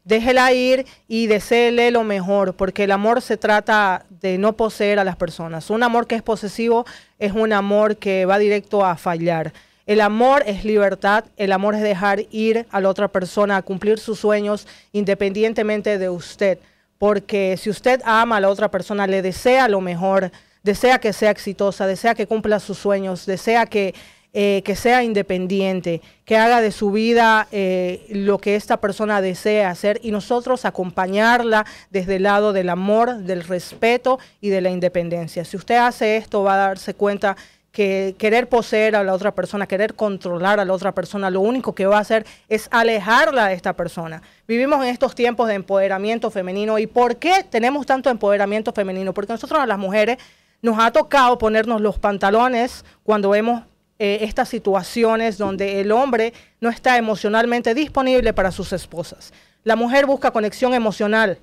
[0.04, 5.04] Déjela ir y deseele lo mejor, porque el amor se trata de no poseer a
[5.04, 5.70] las personas.
[5.70, 6.84] Un amor que es posesivo
[7.18, 9.54] es un amor que va directo a fallar.
[9.86, 13.98] El amor es libertad, el amor es dejar ir a la otra persona a cumplir
[13.98, 16.58] sus sueños independientemente de usted.
[16.98, 21.30] Porque si usted ama a la otra persona, le desea lo mejor, desea que sea
[21.30, 23.94] exitosa, desea que cumpla sus sueños, desea que,
[24.32, 29.70] eh, que sea independiente, que haga de su vida eh, lo que esta persona desea
[29.70, 35.44] hacer y nosotros acompañarla desde el lado del amor, del respeto y de la independencia.
[35.44, 37.36] Si usted hace esto, va a darse cuenta
[37.72, 41.74] que querer poseer a la otra persona, querer controlar a la otra persona, lo único
[41.74, 44.22] que va a hacer es alejarla de esta persona.
[44.46, 46.78] Vivimos en estos tiempos de empoderamiento femenino.
[46.78, 49.12] ¿Y por qué tenemos tanto empoderamiento femenino?
[49.12, 50.18] Porque nosotros a las mujeres
[50.62, 53.62] nos ha tocado ponernos los pantalones cuando vemos
[54.02, 59.30] eh, estas situaciones donde el hombre no está emocionalmente disponible para sus esposas.
[59.62, 61.38] La mujer busca conexión emocional.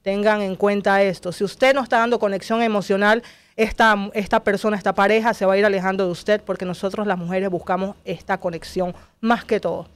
[0.00, 1.32] Tengan en cuenta esto.
[1.32, 3.22] Si usted no está dando conexión emocional,
[3.56, 7.18] esta, esta persona, esta pareja se va a ir alejando de usted porque nosotros las
[7.18, 9.86] mujeres buscamos esta conexión más que todo.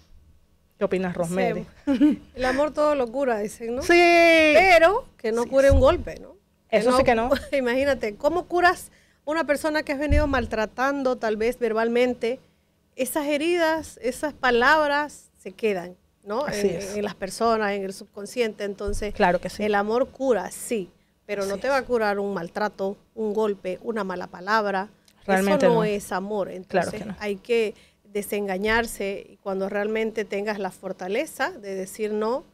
[0.77, 1.64] ¿Qué opinas, Rosemary?
[2.35, 3.81] El amor todo lo cura, dicen, ¿no?
[3.81, 3.88] Sí.
[3.88, 6.37] Pero que no cure un golpe, ¿no?
[6.68, 7.31] Eso sí que no.
[7.53, 8.92] Imagínate, ¿cómo curas
[9.24, 12.40] una persona que has venido maltratando, tal vez verbalmente?
[12.96, 16.48] Esas heridas, esas palabras se quedan, ¿no?
[16.48, 18.64] En, en, las personas, en el subconsciente.
[18.64, 19.62] Entonces, claro que sí.
[19.62, 20.90] el amor cura, sí
[21.26, 24.88] pero no te va a curar un maltrato, un golpe, una mala palabra.
[25.24, 26.50] Realmente Eso no, es amor.
[26.50, 32.44] Entonces hay que desengañarse y cuando realmente tengas la fortaleza de decir no,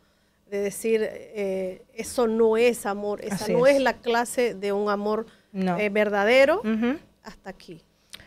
[0.49, 3.81] de decir eh, eso no es amor, esa no es.
[3.81, 5.27] la clase de un amor
[5.79, 6.63] eh, verdadero,
[7.23, 7.83] hasta aquí.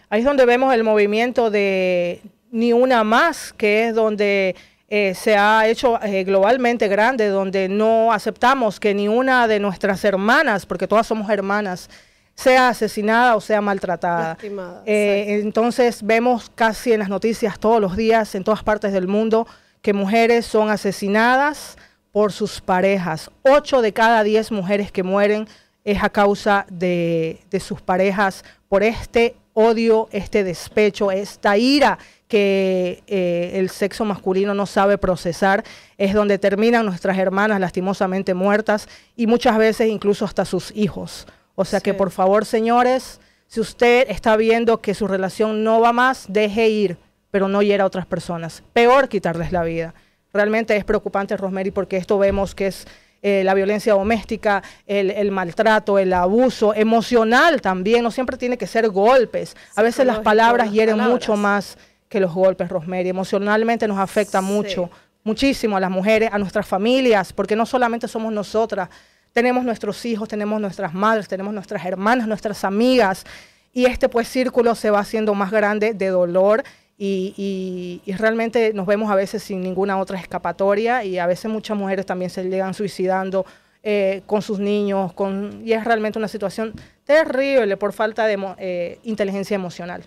[0.10, 4.56] Ahí es donde vemos el movimiento de ni una más, que es donde
[4.90, 10.04] eh, se ha hecho eh, globalmente grande, donde no aceptamos que ni una de nuestras
[10.04, 11.90] hermanas, porque todas somos hermanas,
[12.36, 14.38] sea asesinada o sea maltratada.
[14.86, 19.48] Eh, entonces vemos casi en las noticias todos los días, en todas partes del mundo,
[19.82, 21.78] que mujeres son asesinadas
[22.12, 23.32] por sus parejas.
[23.44, 25.48] Ocho de cada diez mujeres que mueren
[25.84, 33.04] es a causa de, de sus parejas por este odio, este despecho, esta ira que
[33.08, 35.66] eh, el sexo masculino no sabe procesar,
[35.98, 41.28] es donde terminan nuestras hermanas lastimosamente muertas y muchas veces incluso hasta sus hijos.
[41.56, 45.92] O sea que por favor, señores, si usted está viendo que su relación no va
[45.92, 46.98] más, deje ir,
[47.32, 48.64] pero no hiera a otras personas.
[48.72, 49.94] Peor quitarles la vida.
[50.34, 52.88] Realmente es preocupante, Rosemary, porque esto vemos que es
[53.22, 58.04] eh, la violencia doméstica, el, maltrato, el abuso emocional también.
[58.04, 59.56] No siempre tiene que ser golpes.
[59.76, 61.78] A veces las palabras hieren mucho más
[62.10, 63.10] que los golpes, Rosemary.
[63.10, 64.90] Emocionalmente nos afecta mucho,
[65.24, 68.90] muchísimo a las mujeres, a nuestras familias, porque no solamente somos nosotras,
[69.34, 73.26] tenemos nuestros hijos, tenemos nuestras madres, tenemos nuestras hermanas, nuestras amigas,
[73.72, 76.64] y este pues círculo se va haciendo más grande de dolor
[77.04, 82.06] y, realmente nos vemos a veces sin ninguna otra escapatoria y a veces muchas mujeres
[82.06, 83.44] también se llegan suicidando
[83.82, 89.00] eh, con sus niños, con, y es realmente una situación terrible por falta de eh,
[89.02, 90.04] inteligencia emocional.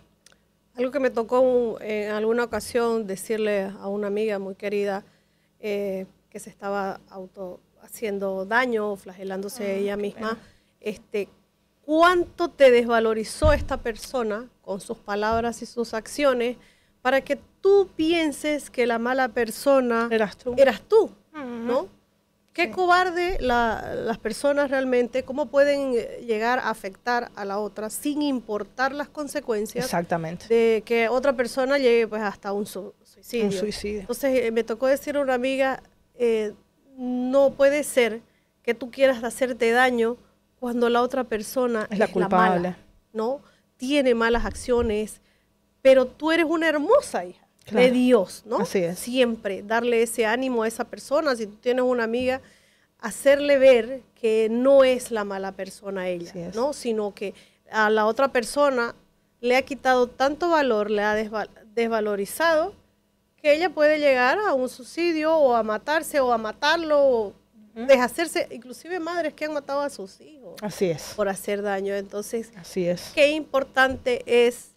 [0.77, 5.05] Algo que me tocó en alguna ocasión decirle a una amiga muy querida
[5.59, 10.39] eh, que se estaba auto haciendo daño, flagelándose ah, ella misma,
[10.81, 11.29] este,
[11.83, 16.57] cuánto te desvalorizó esta persona con sus palabras y sus acciones
[17.05, 21.87] para que tú pienses que la mala persona eras tú, eras tú ¿no?
[22.55, 28.23] Qué cobarde las personas realmente, cómo pueden eh, llegar a afectar a la otra sin
[28.23, 30.47] importar las consecuencias Exactamente.
[30.49, 33.47] de que otra persona llegue pues hasta un suicidio.
[33.47, 34.01] Un suicidio.
[34.01, 35.83] Entonces eh, me tocó decir a una amiga,
[36.15, 36.55] eh,
[36.97, 38.23] no puede ser
[38.63, 40.17] que tú quieras hacerte daño
[40.59, 42.77] cuando la otra persona es la culpable,
[43.13, 43.43] ¿no?
[43.77, 45.21] Tiene malas acciones,
[45.85, 48.61] pero tú eres una hermosa hija de Dios, ¿no?
[48.61, 48.99] Así es.
[48.99, 51.37] Siempre darle ese ánimo a esa persona.
[51.37, 52.41] Si tú tienes una amiga,
[53.01, 56.73] hacerle ver que no es la mala persona ella, ¿no?
[56.73, 57.35] Sino que
[57.71, 58.95] a la otra persona
[59.43, 61.15] le ha quitado tanto valor, le ha
[61.75, 62.73] desvalorizado,
[63.37, 67.33] que ella puede llegar a un suicidio o a matarse o a matarlo o
[67.75, 70.55] deshacerse, inclusive madres que han matado a sus hijos.
[70.63, 71.13] Así es.
[71.15, 71.95] Por hacer daño.
[71.95, 73.13] Entonces, Así es.
[73.15, 74.71] qué importante es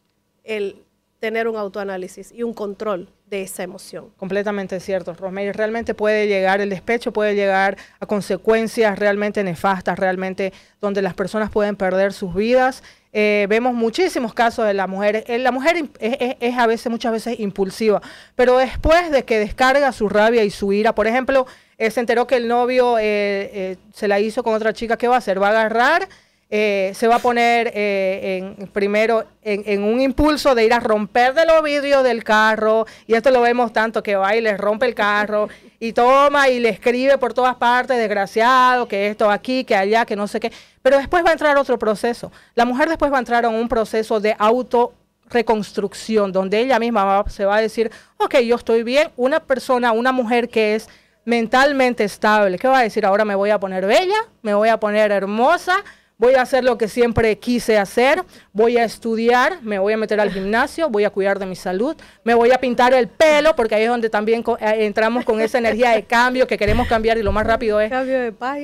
[0.44, 0.84] el
[1.20, 4.12] tener un autoanálisis y un control de esa emoción.
[4.18, 5.52] Completamente cierto, Rosemary.
[5.52, 11.50] Realmente puede llegar, el despecho puede llegar a consecuencias realmente nefastas, realmente donde las personas
[11.50, 12.84] pueden perder sus vidas.
[13.12, 15.24] Eh, vemos muchísimos casos de las mujeres.
[15.28, 18.02] Eh, la mujer es, a veces, muchas veces impulsiva,
[18.36, 21.48] pero después de que descarga su rabia y su ira, por ejemplo,
[21.78, 25.20] eh, se enteró que el novio se la hizo con otra chica, ¿qué va a
[25.20, 25.42] hacer?
[25.42, 26.08] Va a agarrar
[26.50, 31.34] eh, se va a poner eh, en, primero en, un impulso de ir a romper
[31.34, 34.86] de los vidrios del carro, y esto lo vemos tanto que va y le rompe
[34.86, 39.76] el carro, y toma y le escribe por todas partes, desgraciado, que esto aquí, que
[39.76, 42.32] allá, que no sé qué, pero después va a entrar otro proceso.
[42.56, 44.94] La mujer después va a entrar en un proceso de auto
[45.30, 50.12] reconstrucción, donde ella misma se va a decir, ok, yo estoy bien, una persona, una
[50.12, 50.88] mujer que es
[51.26, 53.06] mentalmente estable, ¿qué va a decir?
[53.06, 55.84] Ahora me voy a poner bella, me voy a poner hermosa,
[56.18, 60.20] voy a hacer lo que siempre quise hacer, voy a estudiar, me voy a meter
[60.20, 63.76] al gimnasio, voy a cuidar de mi salud, me voy a pintar el pelo, porque
[63.76, 67.24] ahí es donde también eh, entramos con esa energía de cambio que queremos cambiar y
[67.24, 67.92] lo más rápido es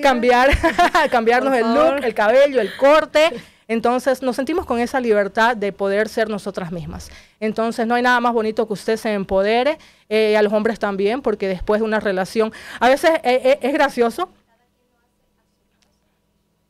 [0.02, 0.50] cambiar,
[1.12, 3.32] cambiarnos el look, el cabello, el corte.
[3.68, 7.10] Entonces nos sentimos con esa libertad de poder ser nosotras mismas.
[7.40, 9.78] Entonces no hay nada más bonito que usted se empodere,
[10.10, 14.30] eh, a los hombres también, porque después de una relación, a veces eh, es gracioso,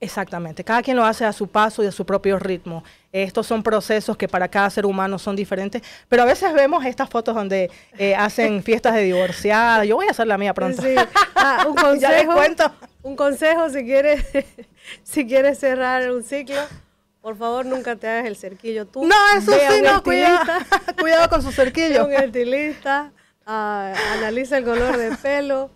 [0.03, 2.83] Exactamente, cada quien lo hace a su paso y a su propio ritmo.
[3.13, 7.09] Estos son procesos que para cada ser humano son diferentes, pero a veces vemos estas
[7.09, 9.85] fotos donde eh, hacen fiestas de divorciada.
[9.85, 10.83] Yo voy a hacer la mía pronto.
[11.35, 12.33] Ah, un consejo,
[13.03, 14.25] un consejo si quieres,
[15.03, 16.59] si quieres cerrar un ciclo,
[17.21, 19.05] por favor nunca te hagas el cerquillo tú.
[19.05, 20.51] No, eso sí, no, cuidado,
[20.99, 22.07] cuidado con su cerquillo.
[22.07, 23.13] Un estilista,
[23.45, 25.71] ah, analiza el color de pelo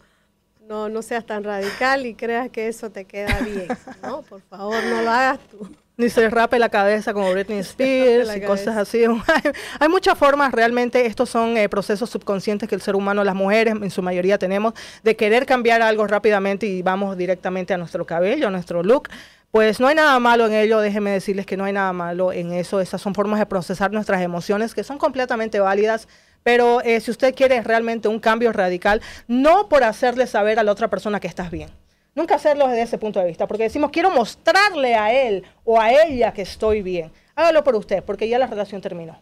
[0.68, 3.68] no, no seas tan radical y creas que eso te queda bien,
[4.02, 4.22] ¿no?
[4.30, 5.70] Por favor, no lo hagas tú.
[5.96, 9.04] Ni se rape la cabeza como Britney Spears y cosas así.
[9.80, 13.76] Hay muchas formas, realmente estos son eh, procesos subconscientes que el ser humano, las mujeres
[13.82, 18.48] en su mayoría tenemos, de querer cambiar algo rápidamente y vamos directamente a nuestro cabello,
[18.48, 19.10] a nuestro look.
[19.52, 22.52] Pues no hay nada malo en ello, déjenme decirles que no hay nada malo en
[22.52, 22.82] eso.
[22.82, 26.10] Esas son formas de procesar nuestras emociones que son completamente válidas
[26.48, 30.72] pero eh, si usted quiere realmente un cambio radical, no por hacerle saber a la
[30.72, 31.70] otra persona que estás bien.
[32.16, 35.92] Nunca hacerlo desde ese punto de vista, porque decimos, quiero mostrarle a él o a
[35.92, 37.12] ella que estoy bien.
[37.36, 39.22] Hágalo por usted, porque ya la relación terminó.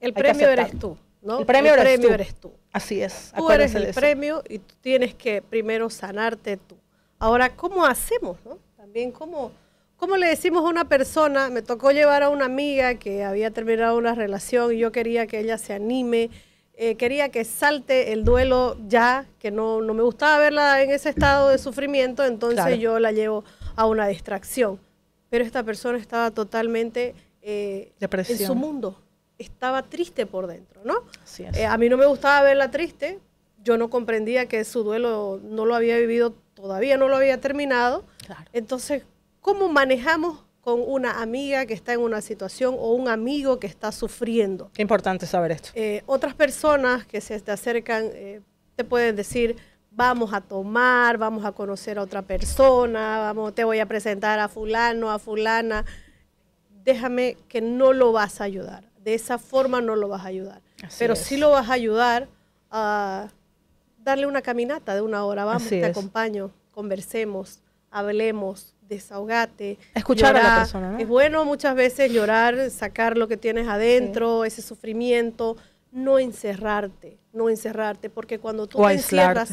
[0.00, 1.38] El premio eres tú, ¿no?
[1.38, 2.52] El premio, eres, tú.
[2.74, 3.32] Así es.
[3.34, 6.76] Tú eres el premio y tú tienes que primero sanarte tú.
[7.18, 8.58] Ahora, ¿cómo hacemos, no?
[8.76, 9.50] También, ¿cómo,
[9.96, 11.48] ¿cómo le decimos a una persona?
[11.48, 15.40] Me tocó llevar a una amiga que había terminado una relación y yo quería que
[15.40, 16.28] ella se anime
[16.78, 21.08] eh, quería que salte el duelo ya, que no, no, me gustaba verla en ese
[21.08, 23.44] estado de sufrimiento, entonces yo la llevo
[23.76, 24.78] a una distracción.
[25.30, 29.00] Pero esta persona estaba totalmente eh, en su mundo,
[29.38, 30.96] estaba triste por dentro, ¿no?
[31.38, 33.20] Eh, a mí no me gustaba verla triste,
[33.64, 38.04] yo no comprendía que su duelo no lo había vivido, todavía no lo había terminado.
[38.52, 39.02] Entonces,
[39.40, 43.92] ¿cómo manejamos con una amiga que está en una situación o un amigo que está
[43.92, 44.68] sufriendo.
[44.74, 45.70] Qué importante saber esto.
[45.76, 48.40] Eh, otras personas que se te acercan eh,
[48.74, 49.54] te pueden decir,
[49.92, 54.48] vamos a tomar, vamos a conocer a otra persona, vamos, te voy a presentar a
[54.48, 55.84] fulano, a fulana.
[56.82, 58.90] Déjame que no lo vas a ayudar.
[58.98, 60.62] De esa forma no lo vas a ayudar.
[60.98, 62.26] Pero sí lo vas a ayudar
[62.72, 63.28] a
[63.98, 65.44] darle una caminata de una hora.
[65.44, 67.60] Vamos, te acompaño, conversemos,
[67.92, 69.78] hablemos, desahogate.
[69.94, 70.96] Escuchar a la persona.
[71.00, 75.56] Es bueno muchas veces llorar, sacar lo que tienes adentro, ese sufrimiento,
[75.92, 79.50] no encerrarte, no encerrarte, porque cuando tú te encierras,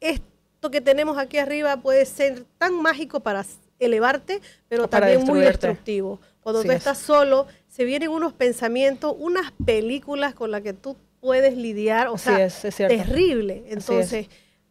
[0.00, 3.44] esto que tenemos aquí arriba puede ser tan mágico para
[3.78, 6.20] elevarte, pero también muy destructivo.
[6.42, 11.56] Cuando tú estás solo, se vienen unos pensamientos, unas películas con las que tú puedes
[11.56, 13.64] lidiar, o sea, es, terrible.
[13.68, 14.28] Entonces,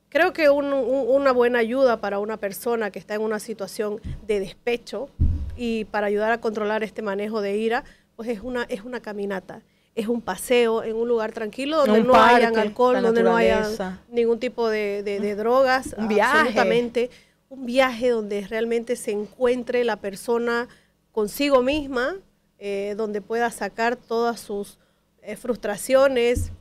[0.09, 5.09] Creo que una buena ayuda para una persona que está en una situación de despecho
[5.55, 7.83] y para ayudar a controlar este manejo de ira,
[8.15, 9.61] pues es una, es una caminata,
[9.93, 14.39] es un paseo en un lugar tranquilo donde no haya alcohol, donde no haya ningún
[14.39, 16.39] tipo de, drogas, un viaje.
[16.39, 17.09] absolutamente.
[17.49, 20.67] Un viaje donde realmente se encuentre la persona
[21.11, 22.15] consigo misma,
[22.59, 24.77] eh, donde pueda sacar todas sus
[25.21, 26.51] eh, frustraciones,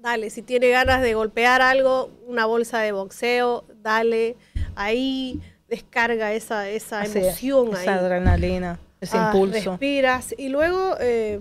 [0.00, 4.36] dale, si tiene ganas de golpear algo, una bolsa de boxeo, dale,
[4.74, 9.72] ahí descarga esa, esa emoción esa adrenalina, ese ah, impulso.
[9.72, 10.96] Respiras y luego...
[11.00, 11.40] Eh,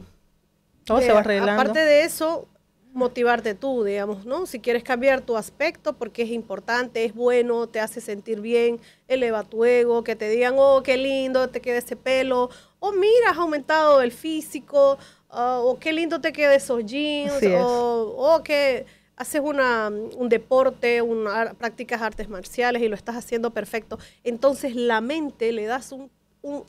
[0.83, 1.61] Todo se va arreglando.
[1.61, 2.47] Aparte de eso,
[2.93, 4.45] motivarte tú, digamos, ¿no?
[4.45, 9.43] Si quieres cambiar tu aspecto porque es importante, es bueno, te hace sentir bien, eleva
[9.43, 12.49] tu ego, que te digan, oh, qué lindo, te queda ese pelo,
[12.79, 14.97] o mira, has aumentado el físico,
[15.29, 21.53] Ah, o qué lindo te queda esos jeans, o, que haces una, un deporte, una,
[21.53, 23.99] practicas artes marciales y lo estás haciendo perfecto.
[24.23, 26.09] Entonces la mente le das un,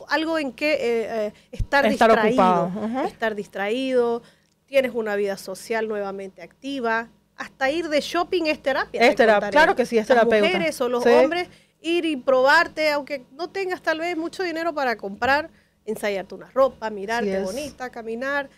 [0.08, 0.78] algo en que eh,
[1.26, 2.70] eh, estar, distraído,
[3.06, 4.22] estar distraído,
[4.66, 9.00] tienes una vida social nuevamente activa, hasta ir de shopping es terapia.
[9.00, 10.40] Es terapia, claro que sí, es terapeuta.
[10.40, 11.48] Las mujeres o los hombres
[11.80, 15.50] ir y probarte, aunque no tengas tal vez mucho dinero para comprar,
[15.84, 18.48] ensayarte una ropa, mirarte bonita, caminar.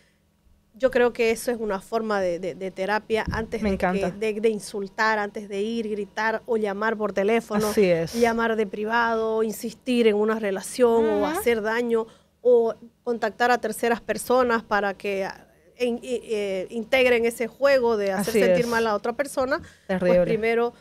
[0.74, 5.60] Yo creo que eso es una forma de, terapia antes de, de, insultar, antes de
[5.60, 7.72] ir, gritar o llamar por teléfono,
[8.14, 12.06] llamar de privado, insistir en una relación o hacer daño
[12.40, 15.28] o contactar a terceras personas para que
[15.76, 19.60] eh, integren ese juego de hacer sentir mal a otra persona,
[19.98, 20.74] pues primero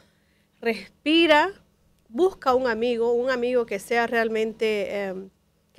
[0.59, 1.51] respira,
[2.09, 5.29] busca un amigo, un amigo que sea realmente, em,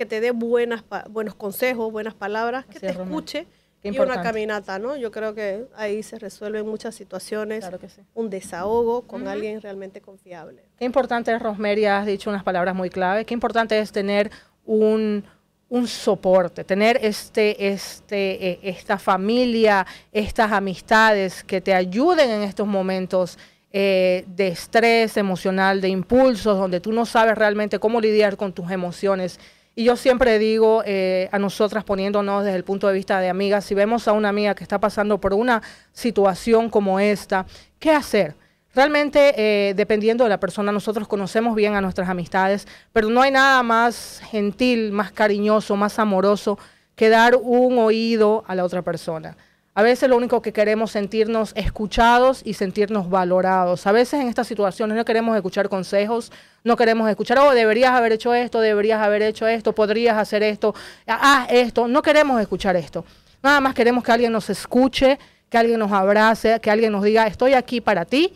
[0.03, 3.47] que te dé buenas, buenos consejos, buenas palabras, que te escuche.
[3.81, 4.97] y una caminata, ¿no?
[4.97, 7.65] Yo creo que ahí se resuelven muchas situaciones,
[8.13, 10.63] un desahogo con alguien realmente confiable.
[10.77, 14.29] Qué importante es, Rosemary, has dicho unas palabras muy clave, qué importante es tener
[14.65, 15.23] un,
[15.69, 22.67] un soporte, tener este, este, eh, esta familia, estas amistades que te ayuden en estos
[22.67, 23.37] momentos
[23.71, 28.69] eh, de estrés emocional, de impulsos, donde tú no sabes realmente cómo lidiar con tus
[28.69, 29.39] emociones.
[29.75, 33.65] Y yo siempre digo eh, a nosotras poniéndonos desde el punto de vista de amigas,
[33.65, 37.47] si vemos a una amiga que está pasando por una situación como esta,
[37.79, 38.35] ¿qué hacer?
[38.75, 43.31] Realmente, eh, dependiendo de la persona, nosotros conocemos bien a nuestras amistades, pero no hay
[43.31, 46.57] nada más gentil, más cariñoso, más amoroso
[46.95, 49.37] que dar un oído a la otra persona.
[49.75, 53.87] A veces lo único que queremos sentirnos escuchados y sentirnos valorados.
[53.87, 56.31] A veces en estas situaciones no queremos escuchar consejos,
[56.63, 60.75] no queremos escuchar, oh, deberías haber hecho esto, deberías haber hecho esto, podrías hacer esto,
[61.07, 61.87] ah, esto.
[61.87, 63.03] No queremos escuchar esto.
[63.41, 65.17] Nada más queremos que alguien nos escuche,
[65.49, 68.33] que alguien nos abrace, que alguien nos diga, estoy aquí para ti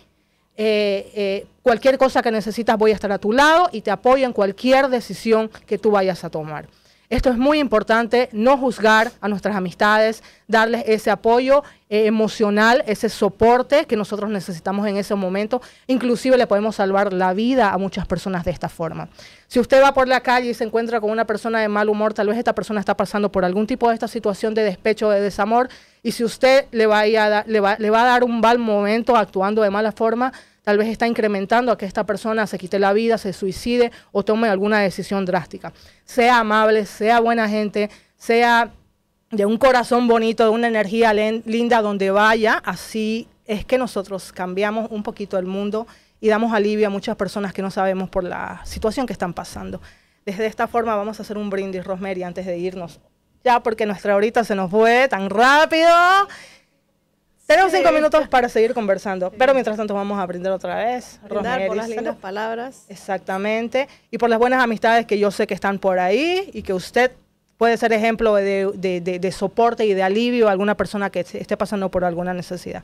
[0.60, 4.26] eh, eh, cualquier cosa que necesitas voy a estar a tu lado y te apoyo
[4.26, 6.68] en cualquier decisión que tú vayas a tomar.
[7.10, 13.08] Esto es muy importante, no juzgar a nuestras amistades, darles ese apoyo eh, emocional, ese
[13.08, 15.62] soporte que nosotros necesitamos en ese momento.
[15.88, 19.08] Inclusive le podemos salvar la vida a muchas personas de esta forma.
[19.48, 22.14] Si usted va por la calle y se encuentra con una persona de mal humor,
[22.14, 25.22] tal vez esta persona está pasando por algún tipo de esta situación de despecho, de
[25.22, 25.70] desamor,
[26.04, 29.70] y si usted le va a, le va a dar un mal momento actuando de
[29.70, 30.34] mala forma,
[30.68, 34.26] tal vez está incrementando a que esta persona se quite la vida, se suicide o
[34.26, 35.72] tome alguna decisión drástica.
[36.04, 38.74] Sea amable, sea buena gente, sea
[39.32, 44.92] de un corazón bonito, de una energía linda donde vaya, así es que nosotros cambiamos
[44.92, 45.88] un poquito el mundo
[46.20, 49.82] y damos alivio a muchas personas que no sabemos por la situación que están pasando.
[50.26, 53.00] Desde esta forma vamos a hacer un brindis, Rosemary, antes de irnos.
[53.42, 55.88] Ya, porque nuestra horita se nos fue tan rápido.
[57.48, 61.18] Tenemos cinco minutos para seguir conversando, pero mientras tanto vamos a aprender otra vez.
[61.30, 62.84] Brindar por las lindas palabras.
[62.90, 63.88] Exactamente.
[64.12, 67.14] Y por las buenas amistades que yo sé que están por ahí y que usted
[67.56, 72.04] puede ser ejemplo de, soporte y de alivio a alguna persona que esté pasando por
[72.04, 72.84] alguna necesidad.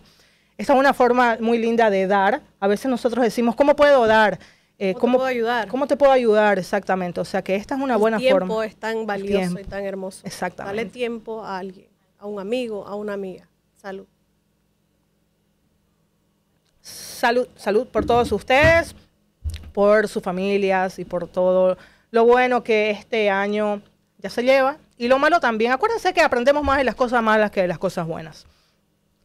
[0.58, 2.42] Esta es una forma muy linda de dar.
[2.62, 4.40] A veces nosotros decimos, ¿cómo puedo dar?
[4.80, 5.68] Eh, ¿Cómo, te puedo ayudar?
[5.68, 6.58] ¿Cómo te puedo ayudar?
[6.58, 7.20] Exactamente.
[7.20, 8.30] O sea que esta es una buena forma.
[8.30, 10.22] El tiempo es tan valioso y tan hermoso.
[10.26, 10.78] Exactamente.
[10.78, 13.50] Dale tiempo a alguien, a un amigo, a una amiga.
[13.76, 14.06] Salud.
[16.84, 18.94] Salud, salud por todos ustedes,
[19.72, 21.78] por sus familias y por todo
[22.12, 23.82] lo bueno que este año
[24.20, 24.78] ya se lleva.
[24.98, 25.72] Y lo malo también.
[25.72, 28.46] Acuérdense que aprendemos más de las cosas malas que de las cosas buenas.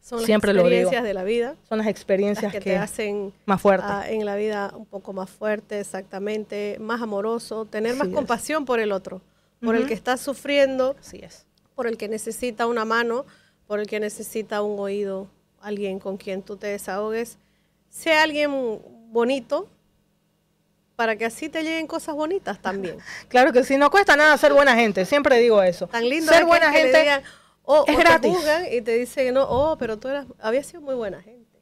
[0.01, 1.55] Son las experiencias de la vida.
[1.67, 4.15] Son las experiencias que, te hacen más fuerte.
[4.15, 8.91] en la vida un poco más fuerte, exactamente, más amoroso, tener más compasión por el
[8.91, 9.21] otro,
[9.61, 11.45] por el que está sufriendo, Así es.
[11.75, 13.25] por el que necesita una mano,
[13.67, 15.27] por el que necesita un oído,
[15.61, 17.37] alguien con quien tú te desahogues
[17.89, 18.51] sea alguien
[19.11, 19.69] bonito,
[20.95, 22.97] para que así te lleguen cosas bonitas también.
[23.29, 25.87] claro que sí, no cuesta nada ser buena gente, siempre digo eso.
[25.87, 27.23] Tan lindo ser buena gente
[27.63, 28.33] oh, es gratis.
[28.43, 31.61] Te y te dicen, no, oh, pero tú eras, habías sido muy buena gente.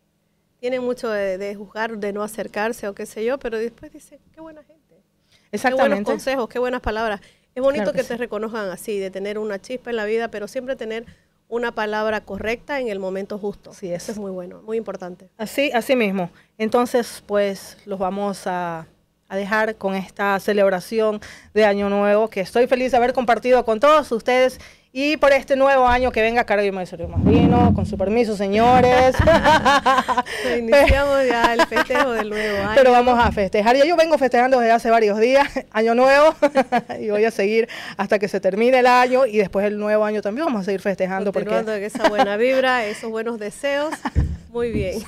[0.60, 4.42] Tienen mucho de, juzgar, de no acercarse o qué sé yo, pero después dicen, qué
[4.42, 4.96] buena gente.
[5.52, 5.84] Exactamente.
[5.84, 7.22] Qué buenos consejos, qué buenas palabras.
[7.54, 10.76] Es bonito que, te reconozcan así, de tener una chispa en la vida, pero siempre
[10.76, 11.06] tener
[11.50, 13.74] una palabra correcta en el momento justo.
[13.74, 15.30] Sí, eso es muy bueno, muy importante.
[15.38, 16.30] Así, así mismo.
[16.58, 18.88] Entonces, pues los vamos a,
[19.30, 21.22] a, dejar con esta celebración
[21.54, 24.60] de Año Nuevo, que estoy feliz de haber compartido con todos ustedes
[25.00, 26.92] y por este nuevo año que venga cargo y más
[27.24, 29.16] vino, con su permiso, señores.
[30.58, 32.72] Iniciamos ya el festejo del nuevo año.
[32.76, 33.76] Pero vamos a festejar.
[33.76, 36.34] Ya yo vengo festejando desde hace varios días, año nuevo,
[37.00, 37.68] y voy a seguir
[37.98, 40.82] hasta que se termine el año y después el nuevo año también vamos a seguir
[40.82, 41.32] festejando.
[41.32, 41.86] Continuando porque...
[41.86, 43.94] esa buena vibra, esos buenos deseos.
[44.50, 45.04] Muy bien.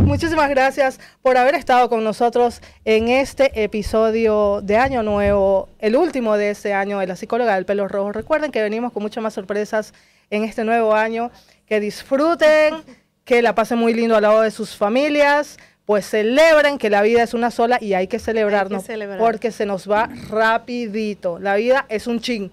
[0.00, 6.36] Muchísimas gracias por haber estado con nosotros en este episodio de Año Nuevo, el último
[6.36, 8.12] de este año de la psicóloga del pelo rojo.
[8.12, 9.92] Recuerden que venimos con muchas más sorpresas
[10.30, 11.30] en este nuevo año.
[11.66, 12.76] Que disfruten,
[13.24, 15.58] que la pasen muy lindo al lado de sus familias.
[15.84, 18.84] pues celebren que la vida es una sola y hay que celebrarnos
[19.18, 21.38] porque se nos va rapidito.
[21.38, 22.50] La vida es un ching.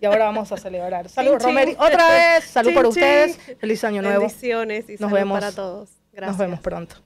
[0.00, 1.08] Y ahora vamos a celebrar.
[1.08, 1.76] Salud, Romeri.
[1.78, 3.38] Otra vez, salud por ustedes.
[3.58, 4.20] Feliz año nuevo.
[4.20, 5.90] Bendiciones y nos vemos para todos.
[6.12, 6.30] Gracias.
[6.30, 6.96] Nos vemos pronto.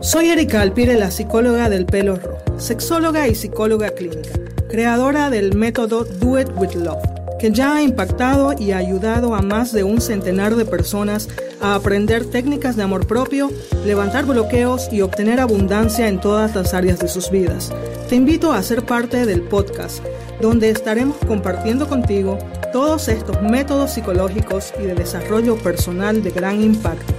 [0.00, 4.32] Soy Erika Alpire, la psicóloga del pelo rojo, sexóloga y psicóloga clínica,
[4.68, 7.02] creadora del método Do It With Love,
[7.42, 11.28] que ya ha impactado y ayudado a más de un centenar de personas
[11.60, 13.50] a aprender técnicas de amor propio,
[13.84, 17.72] levantar bloqueos y obtener abundancia en todas las áreas de sus vidas.
[18.08, 20.04] Te invito a ser parte del podcast,
[20.40, 22.38] donde estaremos compartiendo contigo
[22.72, 27.12] todos estos métodos psicológicos y de desarrollo personal de gran impacto.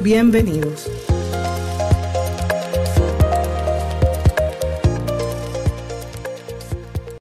[0.00, 0.90] Bienvenidos.